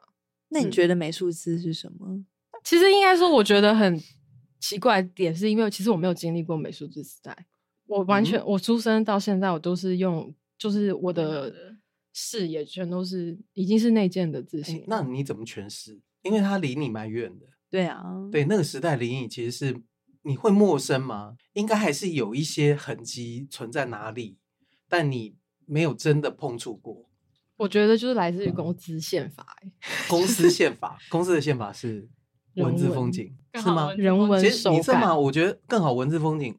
[0.49, 2.07] 那你觉得美术字是什么？
[2.09, 2.27] 嗯，
[2.65, 4.03] 其实应该说，我觉得很
[4.59, 7.37] 奇怪的点，是因为其实我没有经历过美术字时代。
[7.87, 11.77] 我完全，嗯、我出生到现在，我都是用，就是我的
[12.13, 14.85] 视野全都是已经是内建的自信。
[14.89, 16.01] 那你怎么诠释？
[16.23, 17.47] 因为它离你蛮远的。
[17.71, 19.81] 对啊，对，那个时代离你其实是
[20.23, 21.37] 你会陌生吗？
[21.53, 24.39] 应该还是有一些痕迹存在哪里，
[24.89, 27.09] 但你没有真的碰触过。
[27.59, 29.57] 我觉得就是来自于公司宪法，
[30.09, 32.09] 公司宪法，公司的宪法是
[32.55, 33.93] 文字风景，是吗？
[33.95, 35.15] 人文你这么？
[35.21, 36.59] 我觉得更好文字风景。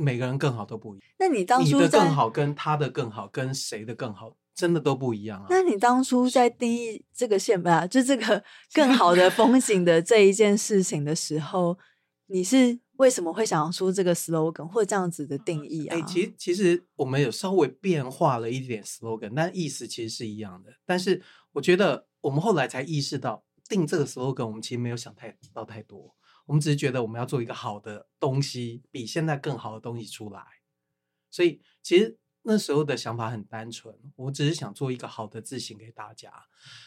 [0.00, 1.08] 每个人更好都不一样。
[1.18, 5.46] 那你当初你的更好跟他的更好跟谁的更好，真的都不一样啊。
[5.50, 8.42] 那你当初在定义这个线吧，就这个
[8.74, 11.78] 更好的风景的这一件事情的时候，
[12.26, 15.96] 你是为什么会想要出这个 slogan 或这样子的定义啊？
[15.96, 20.70] 哎、欸，其实其实我们有稍微变化了一点 slogan，但意思其实是一样的。
[20.84, 26.14] 但是我觉得我们后来才意识到，定这个 slogan 我们其实没有想太到太多。
[26.50, 30.44] 我们只是觉得我们要做一个好的东西，比现在更好的东西出来，
[31.30, 36.32] 所以其实那时候的想法很单纯，我只是想做一个好的字型给大家。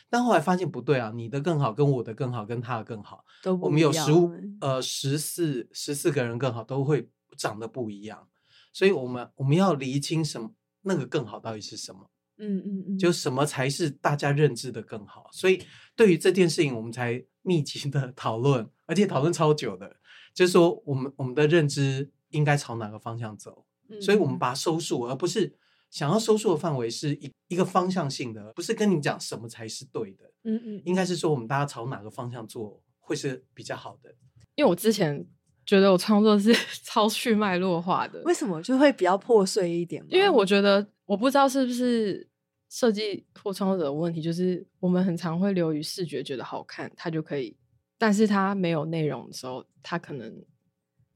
[0.10, 3.56] 但后来发现不对啊，你的更好，跟我的更好，跟他的更好，都。
[3.56, 8.28] 我们有十五呃十四十四个人更好，都会长得不一样，
[8.74, 12.10] 所以我们我们要厘清什么那个更好到底是什么。
[12.38, 15.30] 嗯嗯嗯，就什么才是大家认知的更好？
[15.32, 15.64] 所以
[15.96, 19.98] 对于这件事情，我们才密集的 讨论，而且讨论超久的。
[20.34, 23.66] 就是说，我们我们的认知应该朝哪个方向走？
[23.90, 25.56] 嗯、所以我们把它收束，而不是
[25.90, 30.32] 想要收束的范围是一一个方向性的，不是跟你讲什么才是对的。
[30.44, 34.14] 嗯嗯，应该是说我们大家朝哪个方向做会是比较好的。
[34.56, 35.26] 因为我之前
[35.66, 36.54] 觉得我创作是
[36.86, 40.06] 超去脉络化的，为什么就会比较破碎一点？
[40.10, 40.88] 因为我觉得。
[41.06, 42.26] 我不知道是不是
[42.70, 47.58] 设计或创作者的问题，就是我们很常会流于视觉，觉得好看，它就可以，
[47.98, 50.44] 但是它没有内容的时候，它可能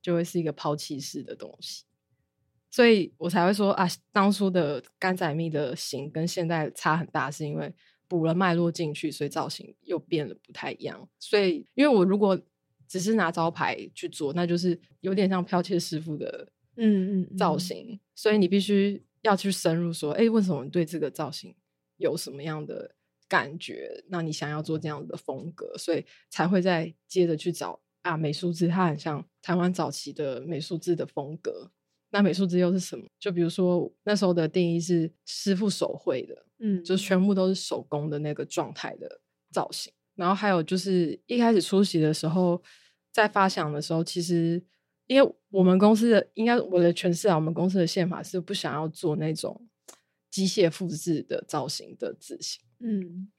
[0.01, 1.83] 就会是一个抛弃式的东西，
[2.69, 7.73] 所以我才会说啊，当初的甘仔蜜的型跟现在差很大，是因为
[8.07, 11.09] 补了脉络进去，所以造型又变得不太一样。
[11.19, 12.39] 所以，因为我如果
[12.87, 19.03] 只是拿招牌去做，那就是有点像剽窃师傅的嗯嗯造型，嗯嗯，所以你必须。
[19.23, 21.53] 要去深入说，哎，为什么你对这个造型
[21.97, 22.95] 有什么样的
[23.27, 24.03] 感觉？
[24.09, 31.71] 那你想要做这样的风格，所以才会再接着去找啊，美术字，它很像台湾早期的美术字的风格。
[32.09, 33.05] 那美术字又是什么？
[33.19, 39.91] 就比如说那时候的定义是师傅手绘的，嗯，就全部都是手工的那个状态的造型。
[40.15, 42.61] 然后还有就是一开始出席的时候，
[43.11, 44.63] 在发想的时候，其实。
[45.09, 49.65] 因为我们公司的应该我的诠释啊，我们公司的宪法是不想要做那种
[50.29, 52.61] 机械复制的造型的字型。
[52.79, 53.29] 嗯，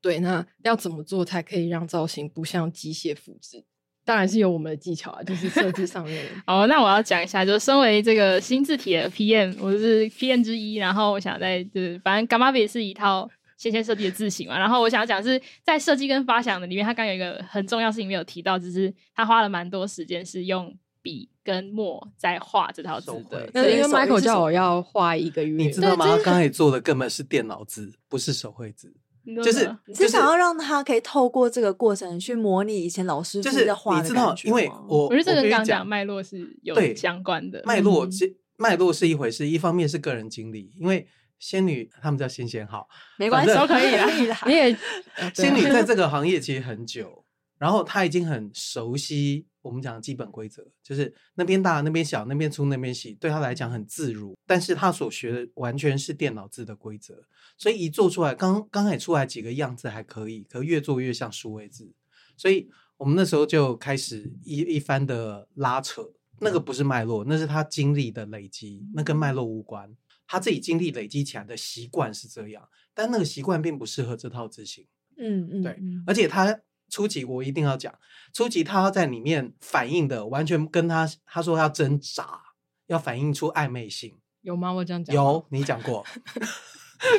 [0.00, 0.20] 对。
[0.20, 3.64] 那要怎么做才可以让造型不像机械复制？
[4.04, 6.24] 当然是有我们的技巧啊，就是设计上面。
[6.46, 10.76] 哦，那我要讲一下，就是身为这个新字体的 PM，我是 PM 之一。
[10.76, 13.28] 然后我想在就是，反正 Gamma 是一套
[13.58, 14.56] 先先设计的字型嘛。
[14.56, 20.72] 然后我想要讲是在设计跟发想的里面，他刚有一个很重要事情没有提到，就是他花了蛮多时间是用。
[21.06, 26.04] 笔跟墨在画这套字的，那因为 Michael 叫我要画一个月，你知道吗？
[26.04, 28.92] 他刚才做的根本是电脑字，不是手绘字，
[29.44, 34.48] 就是你是想要让他可以透过这个过程去模拟以前老师傅在画的感觉。
[34.48, 41.06] 因为我我觉得这个刚讲脉络是有相关的，脉络这脉络是一回事，一方面是个人经历，因为
[41.38, 44.10] 仙女他们叫仙仙好，没关系都可以啊，
[44.44, 44.76] 你也
[45.32, 47.24] 仙女在这个行业其实很久，
[47.56, 49.46] 然后他已经很熟悉。
[49.66, 54.36] 我们讲的基本规则就是那边大那边小，那边粗那边细，对他来讲很自如。
[54.46, 57.20] 但是他所学的完全是电脑字的规则，
[57.58, 61.92] 所以一做出来，刚刚才出来几个样子还可以，可越做越像数位字。
[62.36, 69.92] 所以我们那时候就开始一一番的拉扯，那个不是脉络，那是他经历的累积，那跟脉络无关。
[70.28, 74.86] 他自己经历累积起来的习惯是这样，但那个习惯并不适合这套字型。
[75.18, 75.76] 嗯嗯，对，
[76.06, 76.60] 而且他。
[76.90, 77.92] 初级我一定要讲，
[78.32, 82.40] 初级他在里面反映的完全跟他他说要挣扎，
[82.86, 84.72] 要反映出暧昧性，有吗？
[84.72, 86.04] 我这样讲有，你讲过。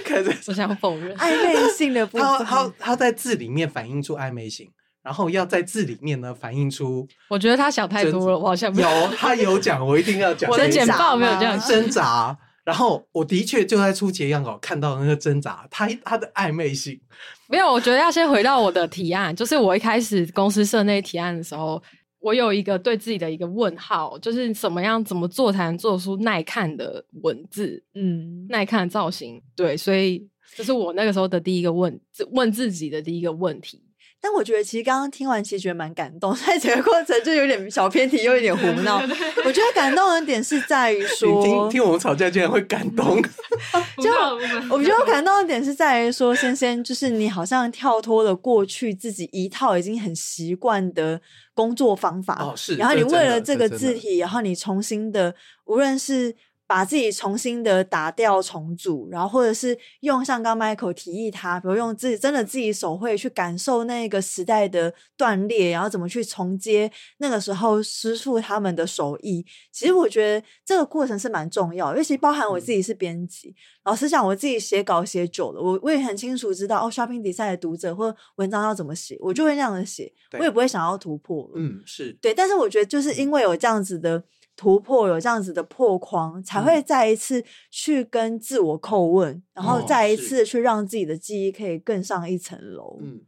[0.04, 2.26] 可是我想否认暧昧性的 部分。
[2.26, 4.72] 他他他在字里面反映出暧昧性，
[5.04, 7.08] 然后要在字里面呢反映出。
[7.30, 10.50] 我觉得他想太多了，我好像有他有讲，我一定要讲。
[10.50, 12.36] 我的简报没有这样挣扎，
[12.68, 17.00] 然后我的确就在初级样稿看到那个挣扎，他他的暧昧性。
[17.48, 21.82] 没有，我觉得要先回到我的提案，就是我一开始公司设那提案的时候。
[22.20, 31.98] 我有一个对自己的一个问号，就是怎么样怎么做才能做出耐看的文字，嗯，耐看的造型，对，所以这是我那个时候的第一个问
[32.32, 33.87] 问自己的第一个问题。
[34.20, 39.00] 但我觉得其实刚刚听完，其实觉得蛮感动， 在整个过程就有点小偏题，又有点胡闹。
[39.46, 43.22] 我觉得感动的点是在于说，听听我们吵架竟然会感动。
[44.02, 44.10] 就
[44.70, 51.22] 我觉得感动的点是在于说，先先就是你好像跳脱了过去自己一套已经很习惯的
[51.54, 56.36] 工作方法，哦，是，然后你为了这个字体，然后你重新的，无论是。
[56.68, 69.46] 把自己重新的打掉重组，然后或者是用像刚 Michael 提议他，比如用自己真的自己手绘去感受那个时代的断裂，然后怎么去重接那个时候师傅他们的手艺。
[69.72, 73.56] 其实我觉得这个过程是蛮重要，尤其包含我自己是编辑，嗯、
[73.86, 81.50] 老实讲，我自己写稿写久了，我我也很清楚知道哦，Shopping Design 的读者或文章要怎么写，我就会那样的写，我也不会想要突破。
[81.56, 84.22] 嗯，是对，但是我觉得就是因为有这样子的。
[84.58, 93.00] 突破有这样子的破框，才会再一次去跟自我叩问，嗯、然后再一次去让自己的记忆可以更上一层楼。
[93.02, 93.22] 嗯，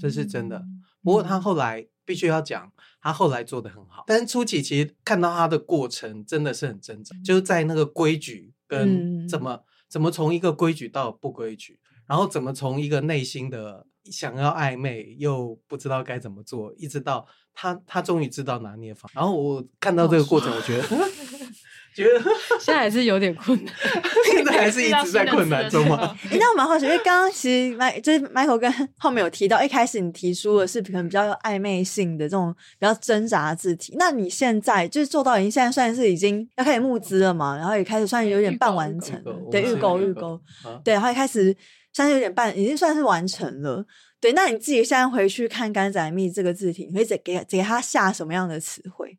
[0.00, 0.64] 这是真的。
[1.02, 2.72] 不过他后来必须要讲，
[3.02, 4.04] 他后来做得很好。
[4.06, 13.86] 但是初期其实看到他的过程真的是很挣扎，就是在那个规矩跟怎么、嗯、怎么从一个规矩到不规矩，然后怎么从一个内心的。
[14.10, 19.08] 想要暧昧又不知道该怎么做，一直到他他终于知道拿捏法。
[19.14, 20.82] 然后我看到这个过程，我觉得
[21.94, 22.20] 觉得
[22.60, 23.74] 现在还是有点困难，
[24.30, 26.14] 现在还是一直在困难中吗？
[26.30, 37.56] 哎，那我蛮好奇，因为刚刚其实麦就是 Michael 跟后面有提到，一开始你提出的是可能比较有暧昧性的这种比较挣扎的字体，那你现在就是做到已经现在算是已经要开始募资了嘛？
[37.56, 39.18] 然后也开始算有点半完成，
[39.50, 40.38] 对，预购预购，
[40.84, 41.56] 对，然后开始。
[41.96, 43.82] 三十有点半，已经算是完成了。
[44.20, 49.16] 对，那你自己现在回去看“甘仔蜜”这个字体，你会给给给他下什么样的词汇？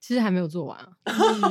[0.00, 0.94] 其实还没有做完啊，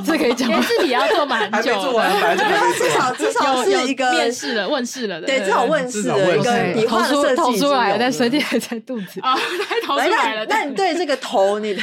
[0.06, 0.48] 这可以讲。
[0.48, 9.36] 连字体要做蛮久，还没做完，反正至少至少是一个面试了、问世了的，对，至少问世了一个笔画的设计投出来了，但水滴还在肚子啊，
[9.68, 10.46] 还投出来了。
[10.46, 11.82] 那你对这个头，你的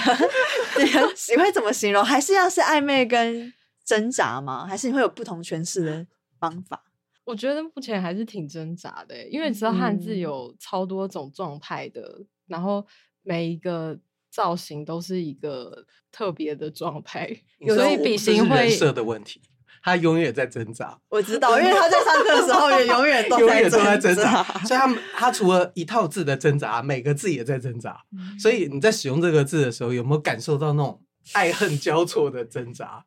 [0.79, 2.03] 你的你会怎么形容？
[2.03, 3.53] 还是要是暧昧跟
[3.85, 4.65] 挣扎吗？
[4.67, 6.07] 还是你会有不同诠释的
[6.39, 6.81] 方法？
[7.27, 12.87] 我觉得目前还是挺挣扎的，因为你知道汉字有超多种状态的，嗯、然后
[13.21, 13.99] 每一个
[14.31, 17.27] 造型都是一个特别的状态，
[17.67, 19.41] 所以笔形会人设的问题，
[19.83, 20.97] 他永远在挣扎。
[21.09, 28.05] 我知道，因为他在上课的时候也永远 都在挣扎，所以他他除了一套字的挣扎，每个字也在挣扎。
[28.17, 31.03] 嗯、所以你在使用这个字的时候，有没有感受到那种
[31.33, 33.05] 爱恨交错的挣扎？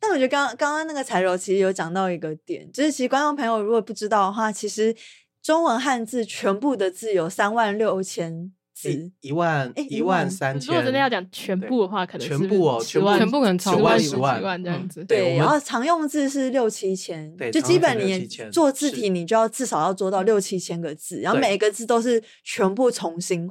[0.00, 4.96] 但我觉得刚刚刚那个彩柔其实有讲到一个点，就是其实观众朋友如果不知道的话，其实
[5.42, 10.68] 中文汉字全部的字有三万六千字，一万一万三千。
[10.68, 15.04] 如果真的要讲全部的话，可能全部哦，全部全部可能超过十万这样子。
[15.04, 23.46] 对，然后常用字是六七千，就基本你做字体，你就要至少要做到六七千个字，然后每一个字都是全部重新。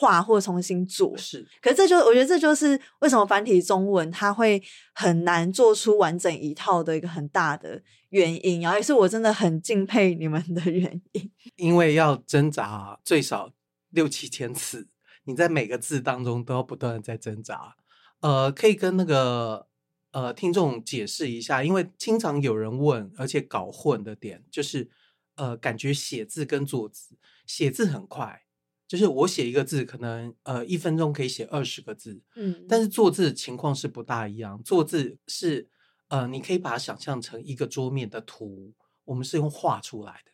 [0.00, 4.62] 画或重新做是，可是这就我觉得这就是为什么繁体中文它会
[4.94, 11.30] 很难做出完整一套的一个很大的原因，然后也是我真的很敬佩你们的原因。
[11.56, 13.52] 因为要挣扎最少
[13.90, 14.88] 六七千次，
[15.24, 17.76] 你在每个字当中都要不断的在挣扎。
[18.20, 19.66] 呃，可以跟那个
[20.12, 24.88] 呃听众解释一下，因为经常有人问，而且搞混的点就是，
[25.34, 28.44] 呃，感觉写字跟做字，写字很快。
[28.90, 34.60] 就是我写一个字，可能呃一分钟可以写二十个字，嗯，但是做字情况是不大一样。
[34.64, 35.68] 做字是
[36.08, 38.74] 呃，你可以把它想象成一个桌面的图，
[39.04, 40.32] 我们是用画出来的，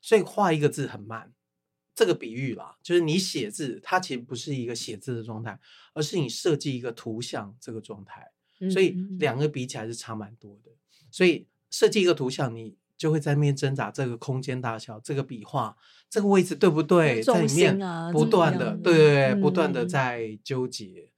[0.00, 1.32] 所以画一个字很慢。
[1.96, 5.58] 这个比喻啦，就是你写字，它其实不是一个写字的状态，
[5.92, 8.30] 而是你设计一个图像这个状态，
[8.70, 10.70] 所以两个比起来是差蛮多的。
[11.10, 12.76] 所以设计一个图像，你。
[12.98, 15.76] 就会在那边挣扎，这个空间大小，这个笔画，
[16.08, 17.22] 这个位置对不对？
[17.22, 17.78] 在里面
[18.12, 21.10] 不断的，对对对，不断的在纠结。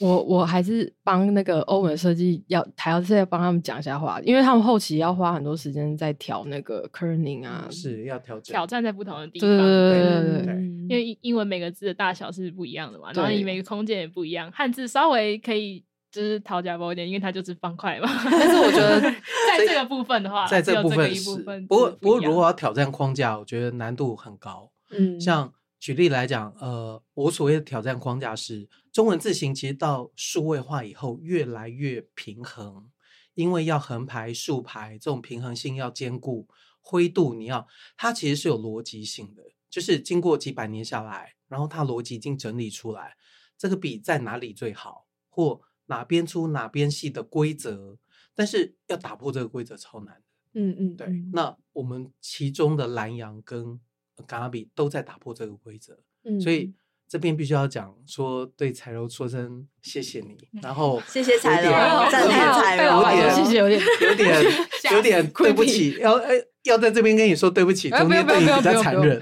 [0.00, 9.48] 我我还是帮那个欧文设计要还要再帮他们讲一下话，因为他们后期要花很多时间在调那个 kerning 啊，是要调整挑战在不同的地方。
[9.48, 10.54] 对对对对，
[10.88, 18.08] 因为英文每个字的大小是不一样的嘛，然后你每个空间也不一样，汉字稍微可以就是讨价包点，因为它就是方块嘛。
[18.30, 19.00] 但是我觉得
[19.48, 21.36] 在这个部分的话，在这部分是。
[21.68, 24.70] 不过不过，如果要挑战框架，我觉得难度很高。
[24.90, 32.88] 嗯，像举例来讲，呃，我所谓的挑战框架是中文字形，其实到数位化以后越来越平衡，
[33.34, 36.48] 因为要横排竖排，这种平衡性要兼顾，
[36.80, 43.14] 灰度你要，它其实是有逻辑性的，就是经过几百年下来，然后它逻辑已经整理出来，
[43.58, 47.98] 这个笔在哪里最好，或哪边粗哪边细的规则，
[48.34, 50.22] 但是要打破这个规则超难的。
[50.54, 51.06] 嗯嗯，对。
[51.32, 53.78] 那我们其中的蓝洋跟
[54.26, 56.72] 嘎拉比都在打破这个规则，嗯，所以
[57.08, 61.70] 这边必须要讲说，对彩柔说声谢谢你，然后谢谢彩柔，
[62.10, 63.02] 赞叹彩柔，
[63.34, 64.44] 谢谢有点有点
[64.92, 66.20] 有点对不起，要
[66.64, 69.20] 要在这边跟你说对不起，中间对你比较残忍，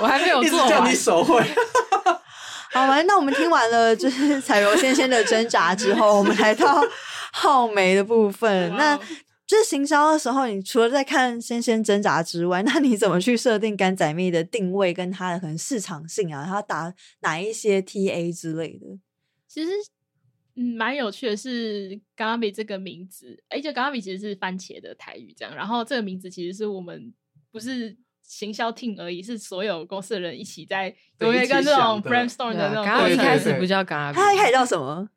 [0.00, 1.42] 我还没有 做完，叫你手绘。
[2.74, 6.82] 好吧，那我们听完了就是彩柔先生的挣扎之后，我们来到
[7.32, 8.68] 浩梅的部分。
[8.76, 8.98] 那
[9.46, 16.44] 就是行销的时候，你除了在看先生挣扎之外，那你怎么去设定甘仔蜜的定位跟它的可能市场性啊？
[16.44, 18.98] 它打哪一些 TA 之类的？
[19.46, 19.70] 其实，
[20.56, 25.54] 嗯，蛮有趣的是甘仔蜜这个名字，哎，就甘仔蜜其实是番茄的台语这样。
[25.54, 27.14] 然后这个名字其实是我们
[27.52, 27.96] 不是。
[28.24, 32.84] 行销 team 而已，是所有公司的人一起在有一个这种 brainstorm 的那种。
[32.84, 35.08] 刚刚一开始不叫嘎，他一开始叫什么？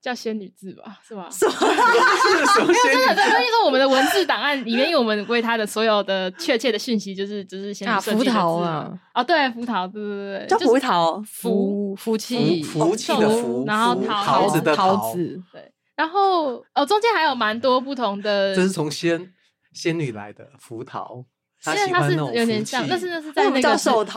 [0.00, 1.28] 叫仙女字吧，是吧？
[1.30, 1.52] 什么？
[1.60, 19.34] 没有真的，所以说我们的文字档案里面，因为我们为他的所有的确切的讯息，就是就是先福桃啊，哦，对，葡萄，对对对，叫葡萄，福福气，福气的福，然后桃桃子的桃子，对，然后哦，中间还有蛮多不同的，这是从仙
[19.74, 21.26] 仙女来的福桃。
[21.60, 23.76] 现在它是有点像，但是那是在那个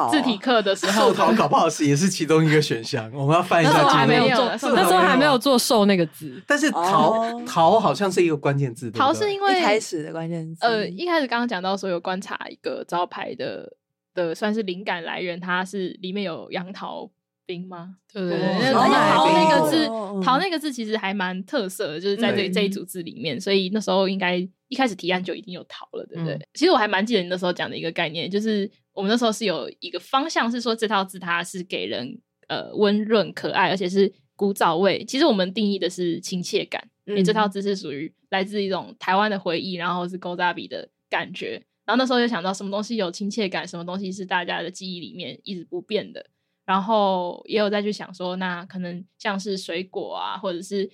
[0.10, 3.12] 字体课的时候，寿桃搞不好是也是其中一个选项。
[3.14, 3.72] 我们要翻一下。
[3.74, 6.42] 那时候还没有做，那时候还没有做寿那个字。
[6.48, 8.90] 但是桃桃好像是一个关键字。
[8.92, 10.66] 桃是因为一开始的关键字。
[10.66, 13.74] 呃，一开始刚刚讲到说有观察一个招牌的
[14.14, 17.12] 的算是灵感来源，它是里面有杨桃。
[17.46, 17.98] 冰吗？
[18.14, 18.88] 对对对，桃
[19.28, 19.86] 那个字，
[20.24, 24.40] 桃那个字其实还蛮特色的，就是在这这一组字里面，所以那时候应该
[24.74, 26.40] 一开始提案就已经有逃了，对不对？
[26.56, 35.06] 其实我还蛮记得你那时候讲的一个概念，就是我们那时候是有一个方向，是说这套字它是给人呃温润可爱，而且是古早味。
[35.06, 41.64] 其实我们定义的是亲切感，因为这套字是属于来自一种台湾的回忆，然后是古早味的感觉。
[41.86, 46.26] 然后那时候就想到什么东西有亲切感，什么东西是大家的记忆里面一直不变的。
[46.66, 50.90] 然后也有再去想说，那可能像是水果啊，或者是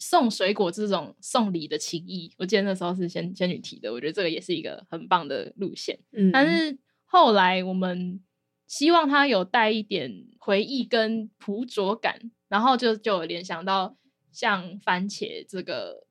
[0.00, 2.34] 送水果这种送礼的情谊。
[2.38, 5.96] 我记得那时候是仙仙女提的，我觉得这个也是一个很棒的路线。
[6.10, 8.20] 嗯，但是后来我们
[8.66, 13.96] 希望它有带一点回忆跟朴拙感，然后就就联想到
[14.32, 16.06] 像番茄这个，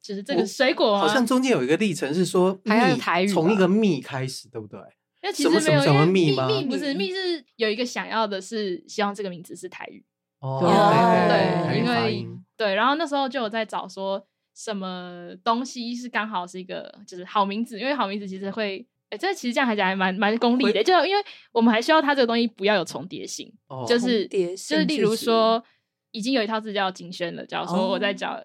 [0.00, 4.80] 就是这个水果，好像中间有一个历程是说，还有台语，从一个蜜开始，对不对？
[5.20, 6.46] 那其实没有，什么蜜吗？
[6.46, 10.04] 蜜不是蜜，是有一个想要的，是希望这个名字是台语。
[10.40, 12.26] 哦，对，因为
[12.56, 14.24] 对，然后那时候就有在找说
[14.54, 21.22] 什么东西是刚好是一个就是好名字，因为好名字其实会，哎，这其实这样还讲还蛮蛮功利的，就因为
[21.52, 23.52] 我们还需要它这个东西不要有重叠性，
[23.86, 25.62] 就是就是例如说
[26.10, 28.40] 已经有一套字叫景轩了，假如说我在找。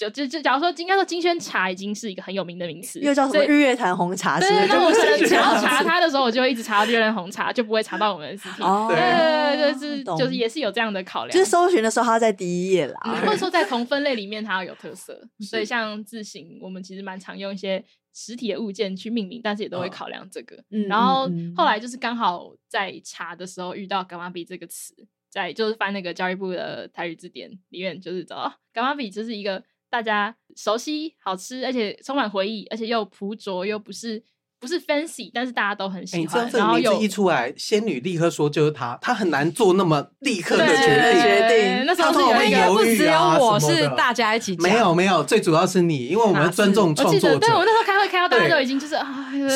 [0.00, 4.40] 就就就，假如说应该说金萱茶已经是一个很有名的名词，又叫什么日月潭红茶？
[4.40, 8.62] 对，那我可能想要查它的时候，我就会一直查到日月潭红茶，就不会查到我们的字体。
[8.88, 11.30] 对对对，是就是也是有这样的考量。
[11.30, 15.20] 就是搜寻的时候，它在第一页啦，或者说在同分类里面它要有特色。
[15.40, 17.84] 所以像字形，我们其实蛮常用一些
[18.14, 20.56] 实体的物件去命名，但是也都会考量这个。
[20.88, 24.94] 然后后来就是刚好在查的时候遇到“伽马比”这个词，
[25.28, 29.62] 在就是翻那个教育部的台语字典里面，就是找到“柑仔蜜”就是一个。
[29.90, 34.22] 大家熟悉、好吃，而且充满回忆，而且又朴拙，又不是。
[34.60, 36.44] 不是 fancy，但是大家都很喜欢。
[36.50, 41.22] 欸、然后这个名字一出来，仙女立刻说就是他，他很难做那么立刻的决定。
[41.22, 44.54] 决定那时候是有一个，不只有我是大家一起。
[44.58, 47.38] 没有没有，最主要是你，因为我们尊重创作者。
[47.38, 49.06] 对，我那时候开会看到大家都已经就是啊，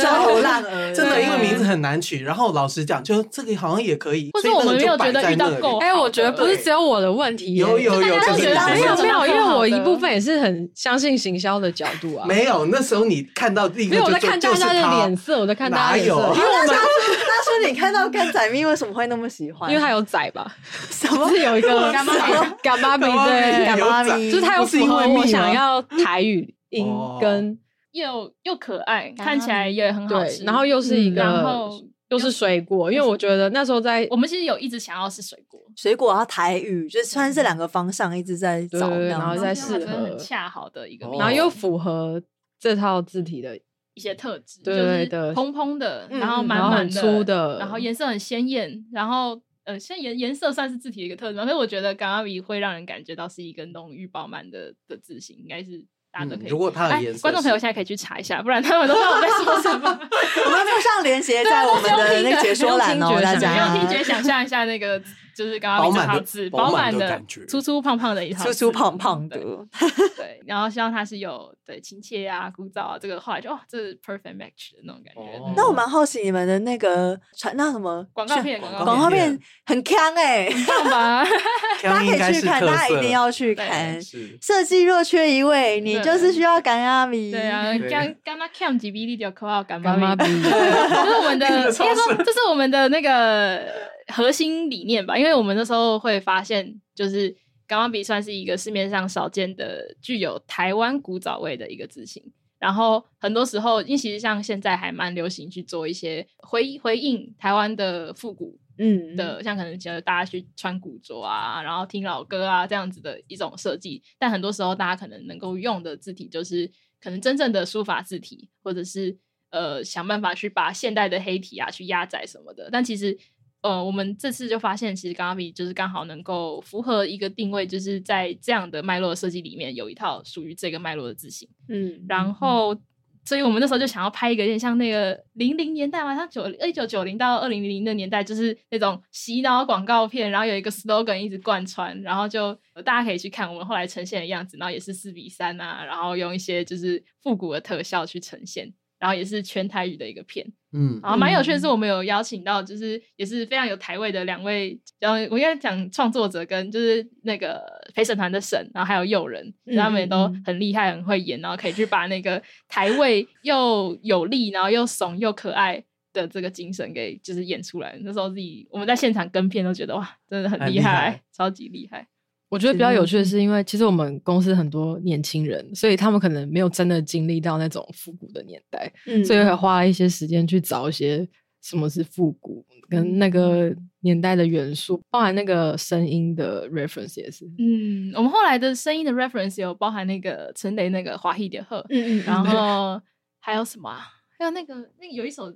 [0.03, 0.93] 焦头烂额。
[0.93, 2.23] 真的，因为名字很难取。
[2.23, 4.31] 然后老实讲，就这个好像也可以。
[4.33, 5.79] 或者我们没有觉得遇到够。
[5.79, 7.55] 哎，我觉得不是只有我的问题。
[7.55, 12.27] 有有有，没有没有，因为我一部分也是很相信行销的角度啊。
[12.27, 14.95] 没有，那时候你看到第一个，我在看大家的。
[14.95, 16.13] 脸色，我在看大家脸色。
[16.13, 19.71] 因为我们 他说你看到甘仔咪为什么会那么喜欢？
[19.71, 20.47] 因为他有仔吧？
[20.91, 21.29] 什么？
[21.29, 22.57] 是有一个甘妈咪？
[22.63, 26.87] 甘妈咪对，甘妈咪就是他有符合我想要台语音
[27.21, 27.59] 跟
[27.95, 31.71] 又又可爱，看起来也很好吃，然后又是一个，然后
[32.09, 42.21] 又是水果，因为我觉得那时候在我们其实有一直想要是水果，水果和台语，就是穿这两个方向一直在找，然后在适合很恰好的一个，然后又符合
[42.59, 43.57] 这套字体的
[43.95, 55.85] 一些特质，对的，蓬蓬的，然后满满的，粗的，然后颜色很鲜艳，然后呃，现在颜颜色算是字体的一个特征，所以我觉得 Gamabi 会让人感觉到是一个浓郁饱满的的字型，应该是。
[56.19, 59.89] 嗯、如果他的颜色，观众朋友现在可以去查一下，不然他们都不知道我在说什么。
[60.47, 65.01] 我们附上连接在我们的那个解说栏哦，大家用听觉想象一下那个。
[65.37, 69.37] 就是刚刚那套字，饱满的，粗粗胖胖的一套， 粗粗胖胖的，
[70.17, 70.41] 对。
[70.47, 75.53] 然后希望他是有对亲切啊、枯燥啊，这个后来就哦，这是 perfect match 的那种感觉。
[75.57, 81.25] 那我蛮好奇你们的那个传那什么广告片，广告片很锵哎，很棒吧？
[81.83, 83.99] 大家可以去看，大家一定要去看。
[84.41, 87.31] 设计若缺一位，你就是需要干阿米。
[87.33, 90.17] 对啊，干干妈 cam 几比例就扣到干妈咪。
[90.17, 93.94] 这是我们的，应该说这是我们的那个。
[94.09, 97.35] 核心理念吧，因为我们那时候会发现，就是
[97.67, 102.23] Gamabi 算是一个市面上少见的具有台湾古早味的一个字型。
[102.59, 114.03] 然后很多时候，因为其实像现在还蛮流行去做一些回回应台湾的复古，嗯的，像可能觉得大家去穿古着啊，然后听老歌啊这样子的一种设计。
[114.19, 119.19] 但很多时候，大家可能能够用的字体，就是可能真正的书法字体，或者是
[119.51, 122.69] 呃想办法去把现代的黑体啊去压窄什么的。
[122.71, 123.19] 但其实。
[123.65, 131.49] 呃，我们这次就发现，其实 Gamabi 就是刚好能够符合一个定位，就是在这样的脉络的设计里面，有一套属于这个脉络的字型。
[131.71, 132.77] 嗯，然后，
[133.25, 142.53] 所以我们那时候就想要拍一个有点像那个零零年代嘛，像九一九九零到二零零零的年代，就是那种洗脑广告片，然后有一个 slogan 一直贯穿，然后就
[142.85, 148.75] 大家可以去看我们后来呈现的样子，然后也是四比三啊，然后用一些就是复古的特效去呈现。
[148.97, 150.47] 然后也是全台语的一个片，
[150.77, 157.63] 嗯，然后蛮有趣的是，我们有邀请到，就是也是非常有台位的两位，然后我应该讲创作者跟就是那个
[157.95, 167.97] 陪审团的审，然后还有友人，嗯、他们也都很厉害，很会演，然后可以去把那个台位又有力，然后又怂又可爱的这个精神给就是演出来。
[168.01, 172.09] 那时候自己我们在现场跟片都觉得哇，真的很厉害，厉害超级厉害。
[172.51, 181.29] 我觉得比较有趣的是，因为其实我们公司很多年轻人，所以他们可能没有真的经历到那种复古的年代，嗯，所以会花了一些时间去找一些
[181.63, 187.45] 什么是复古跟那个年代的元素，包含那个声音的 reference 也是。
[187.59, 193.03] 嗯，我们后来的声音的 reference 有包含那个陈雷那个华裔的鹤，嗯嗯，然后
[193.41, 194.07] 还有什么啊？
[194.39, 195.53] 还有那个那个有一首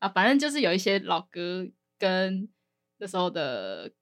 [0.00, 1.64] 啊，反正就是有一些老歌
[1.96, 2.48] 跟
[2.98, 3.92] 那时候的。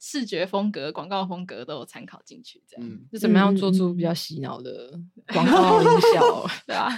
[0.00, 4.98] 视觉风格、广告风格都有参考进去，这样、嗯、就怎么样做出比较洗脑的
[5.32, 6.88] 广告音效， 对啊，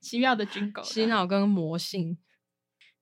[0.00, 2.18] 奇妙的军狗， 洗脑跟魔性。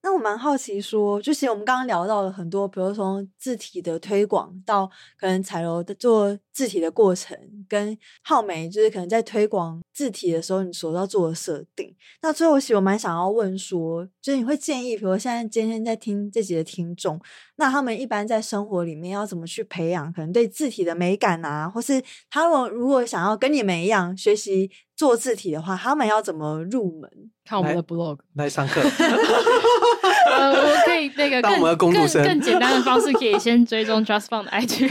[0.03, 7.37] 那我蛮好奇说，就其实我们刚刚聊到了很多，比如从字体的推广到可能彩柔的做字体的过程，
[7.69, 11.95] 跟浩美就是可能在推广字体的时候，你所要做的设定。
[12.23, 17.21] 那最后其实我蛮想要问说，就是你会建议，比如现在今天在听这集的听众，
[17.57, 27.07] 那他们一般在生活里面要怎么去培养可能对字体的美感啊，或是他们如果想要跟你们一样学习做字体的话，他们要怎么入门？
[27.45, 28.81] 看我们的 blog 来，来上课。
[30.31, 34.81] 呃，我可以那个更更更简单的方式，可以先追踪 justfont 的 IG。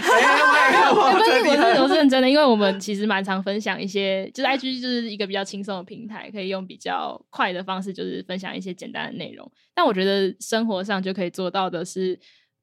[1.42, 9.50] 没是我是认真的，因为我们其实蛮常分享一些，就是 IG 就是一个比较轻松的平台，可以用比较快的方式，就是分享一些简单的内容。
[9.74, 12.18] 但我觉得生活上就可以做到的是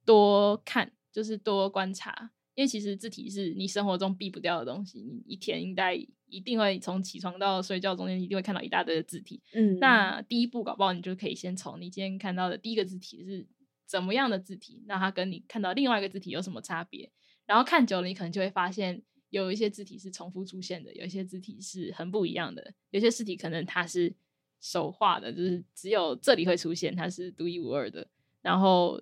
[0.05, 2.30] 多看，就是多观察。
[2.57, 5.93] 因为其实字体是你生活中避不掉的东西，你一天应该
[6.27, 9.39] 一定会从起床到睡觉中间一定会看到一大堆的字体。
[9.53, 13.45] 嗯，那第一步搞不好你就可以先从你今天看到的第一个字体是
[13.85, 17.11] 怎么样的字体，那它跟你看到另外一个字体有什么差别？
[17.45, 24.15] 然后看久了，你可能就会发现有一些字体是重复出现的，有一些字体是很不一样的，有些字体可能它是
[24.59, 28.07] 手画的，就是只有这里会出现，它是独一无二的。
[28.41, 28.99] 然后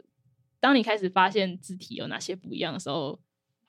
[0.59, 3.17] 当你开始发现字体有哪些不一样的时候，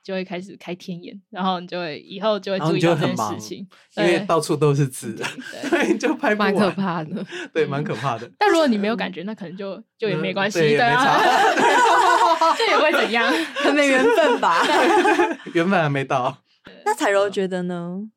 [0.07, 5.13] 就会开始开天眼，然后你就会以后就会注意到这件事情，因为到处都是字，
[5.69, 8.31] 对， 就拍不完，蛮可怕的，对，蛮可怕的。
[8.39, 11.19] 但如果你没有感觉，那可能就就也没关系，对啊，
[12.57, 14.65] 这也不会怎样，可能缘分吧？
[15.55, 16.39] 缘分还没到。
[16.85, 18.09] 那彩柔觉得呢？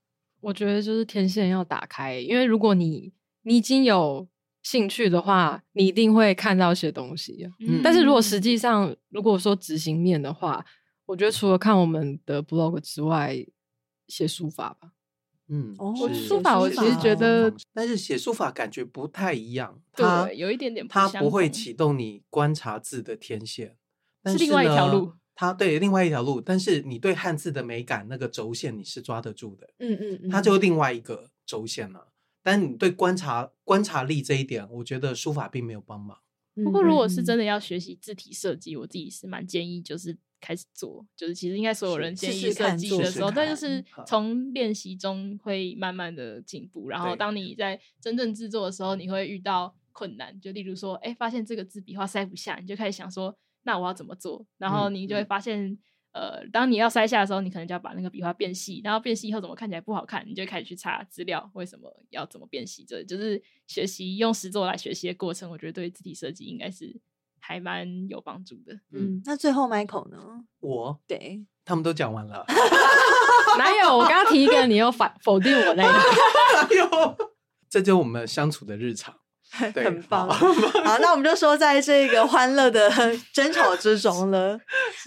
[0.41, 3.11] 我觉得就是天线要打开，因为如果你
[3.41, 4.27] 你已经有
[4.61, 7.49] 兴趣的话，你一定会看到一些东西。
[7.67, 10.63] 嗯，但是如果实际上如果说执行面的话。
[11.09, 13.43] 我觉得除了看我们的 blog 之外，
[14.07, 14.91] 写书法吧。
[15.47, 23.75] 嗯，哦书法我其实觉得，但是写书法感觉不太一样，对，有一点点不它不会启动你观察字的天线，
[24.27, 25.13] 是另外一条路。
[25.33, 32.09] 它对另外一条路，但是你对汉字的美感那个轴线你是抓得住的，嗯嗯嗯，它就另外一个轴线了。
[32.43, 36.19] 但你对观察观察力这一点，我觉得书法并没有帮忙。
[36.63, 46.89] 不过如果是真的要学习字体设计，我自己是蛮建议就是开始做，就是其实应该所有人建议设计的时候，但就是从练习中会慢慢的进步。
[46.89, 53.37] 然后当你在真正制作的时候，你会遇到困难，就例如说，哎，发现这个字笔画塞不下，你就开始想说。
[53.63, 54.43] 那我要怎么做？
[54.57, 55.77] 然后你就会发现，
[56.13, 62.85] 嗯、呃，当你要塞下的时候，你可能就要把那个笔画变细，然后变细以后怎么看起来不好看，你就开始去查资料，为什么要怎么变细？
[62.87, 65.51] 这就是学习用实作来学习的过程。
[65.51, 66.99] 我觉得对字体设计应该是
[67.49, 68.79] 还蛮有帮助的。
[68.91, 70.19] 嗯，那最后 Michael 呢？
[70.59, 72.45] 我对，他们都讲完了，
[73.57, 73.97] 哪有？
[73.97, 75.89] 我刚刚提一个，你又反否定我那个？
[76.53, 77.17] 哪有？
[77.67, 79.15] 这就是我们相处的日常。
[79.73, 82.89] 很棒， 好，那我们就说在这个欢乐的
[83.33, 84.57] 争吵之中了。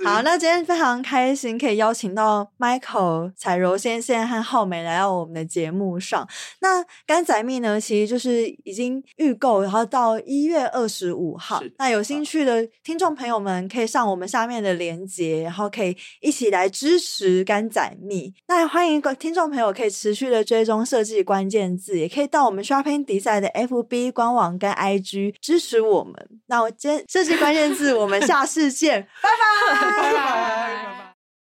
[0.04, 6.28] 好，那今天非常开心可以邀请到 Michael、彩柔先生和浩美来到我们的节目上。
[6.60, 11.62] 那干仔蜜呢，其实就是已经预购，然后到一月二十五号。
[11.78, 18.34] 那有兴趣的听众朋友们可以上我们下面的链接，然后可以一起来支持干仔蜜。
[18.48, 26.14] 那欢迎听众朋友可以持续的追踪设计关键字，也可以到我们 Shopping Design 的 FB 官网跟 IG 支持我们，
[26.46, 29.28] 那我今天设计关键字，我们下次见， 拜
[29.74, 31.01] 拜，拜拜。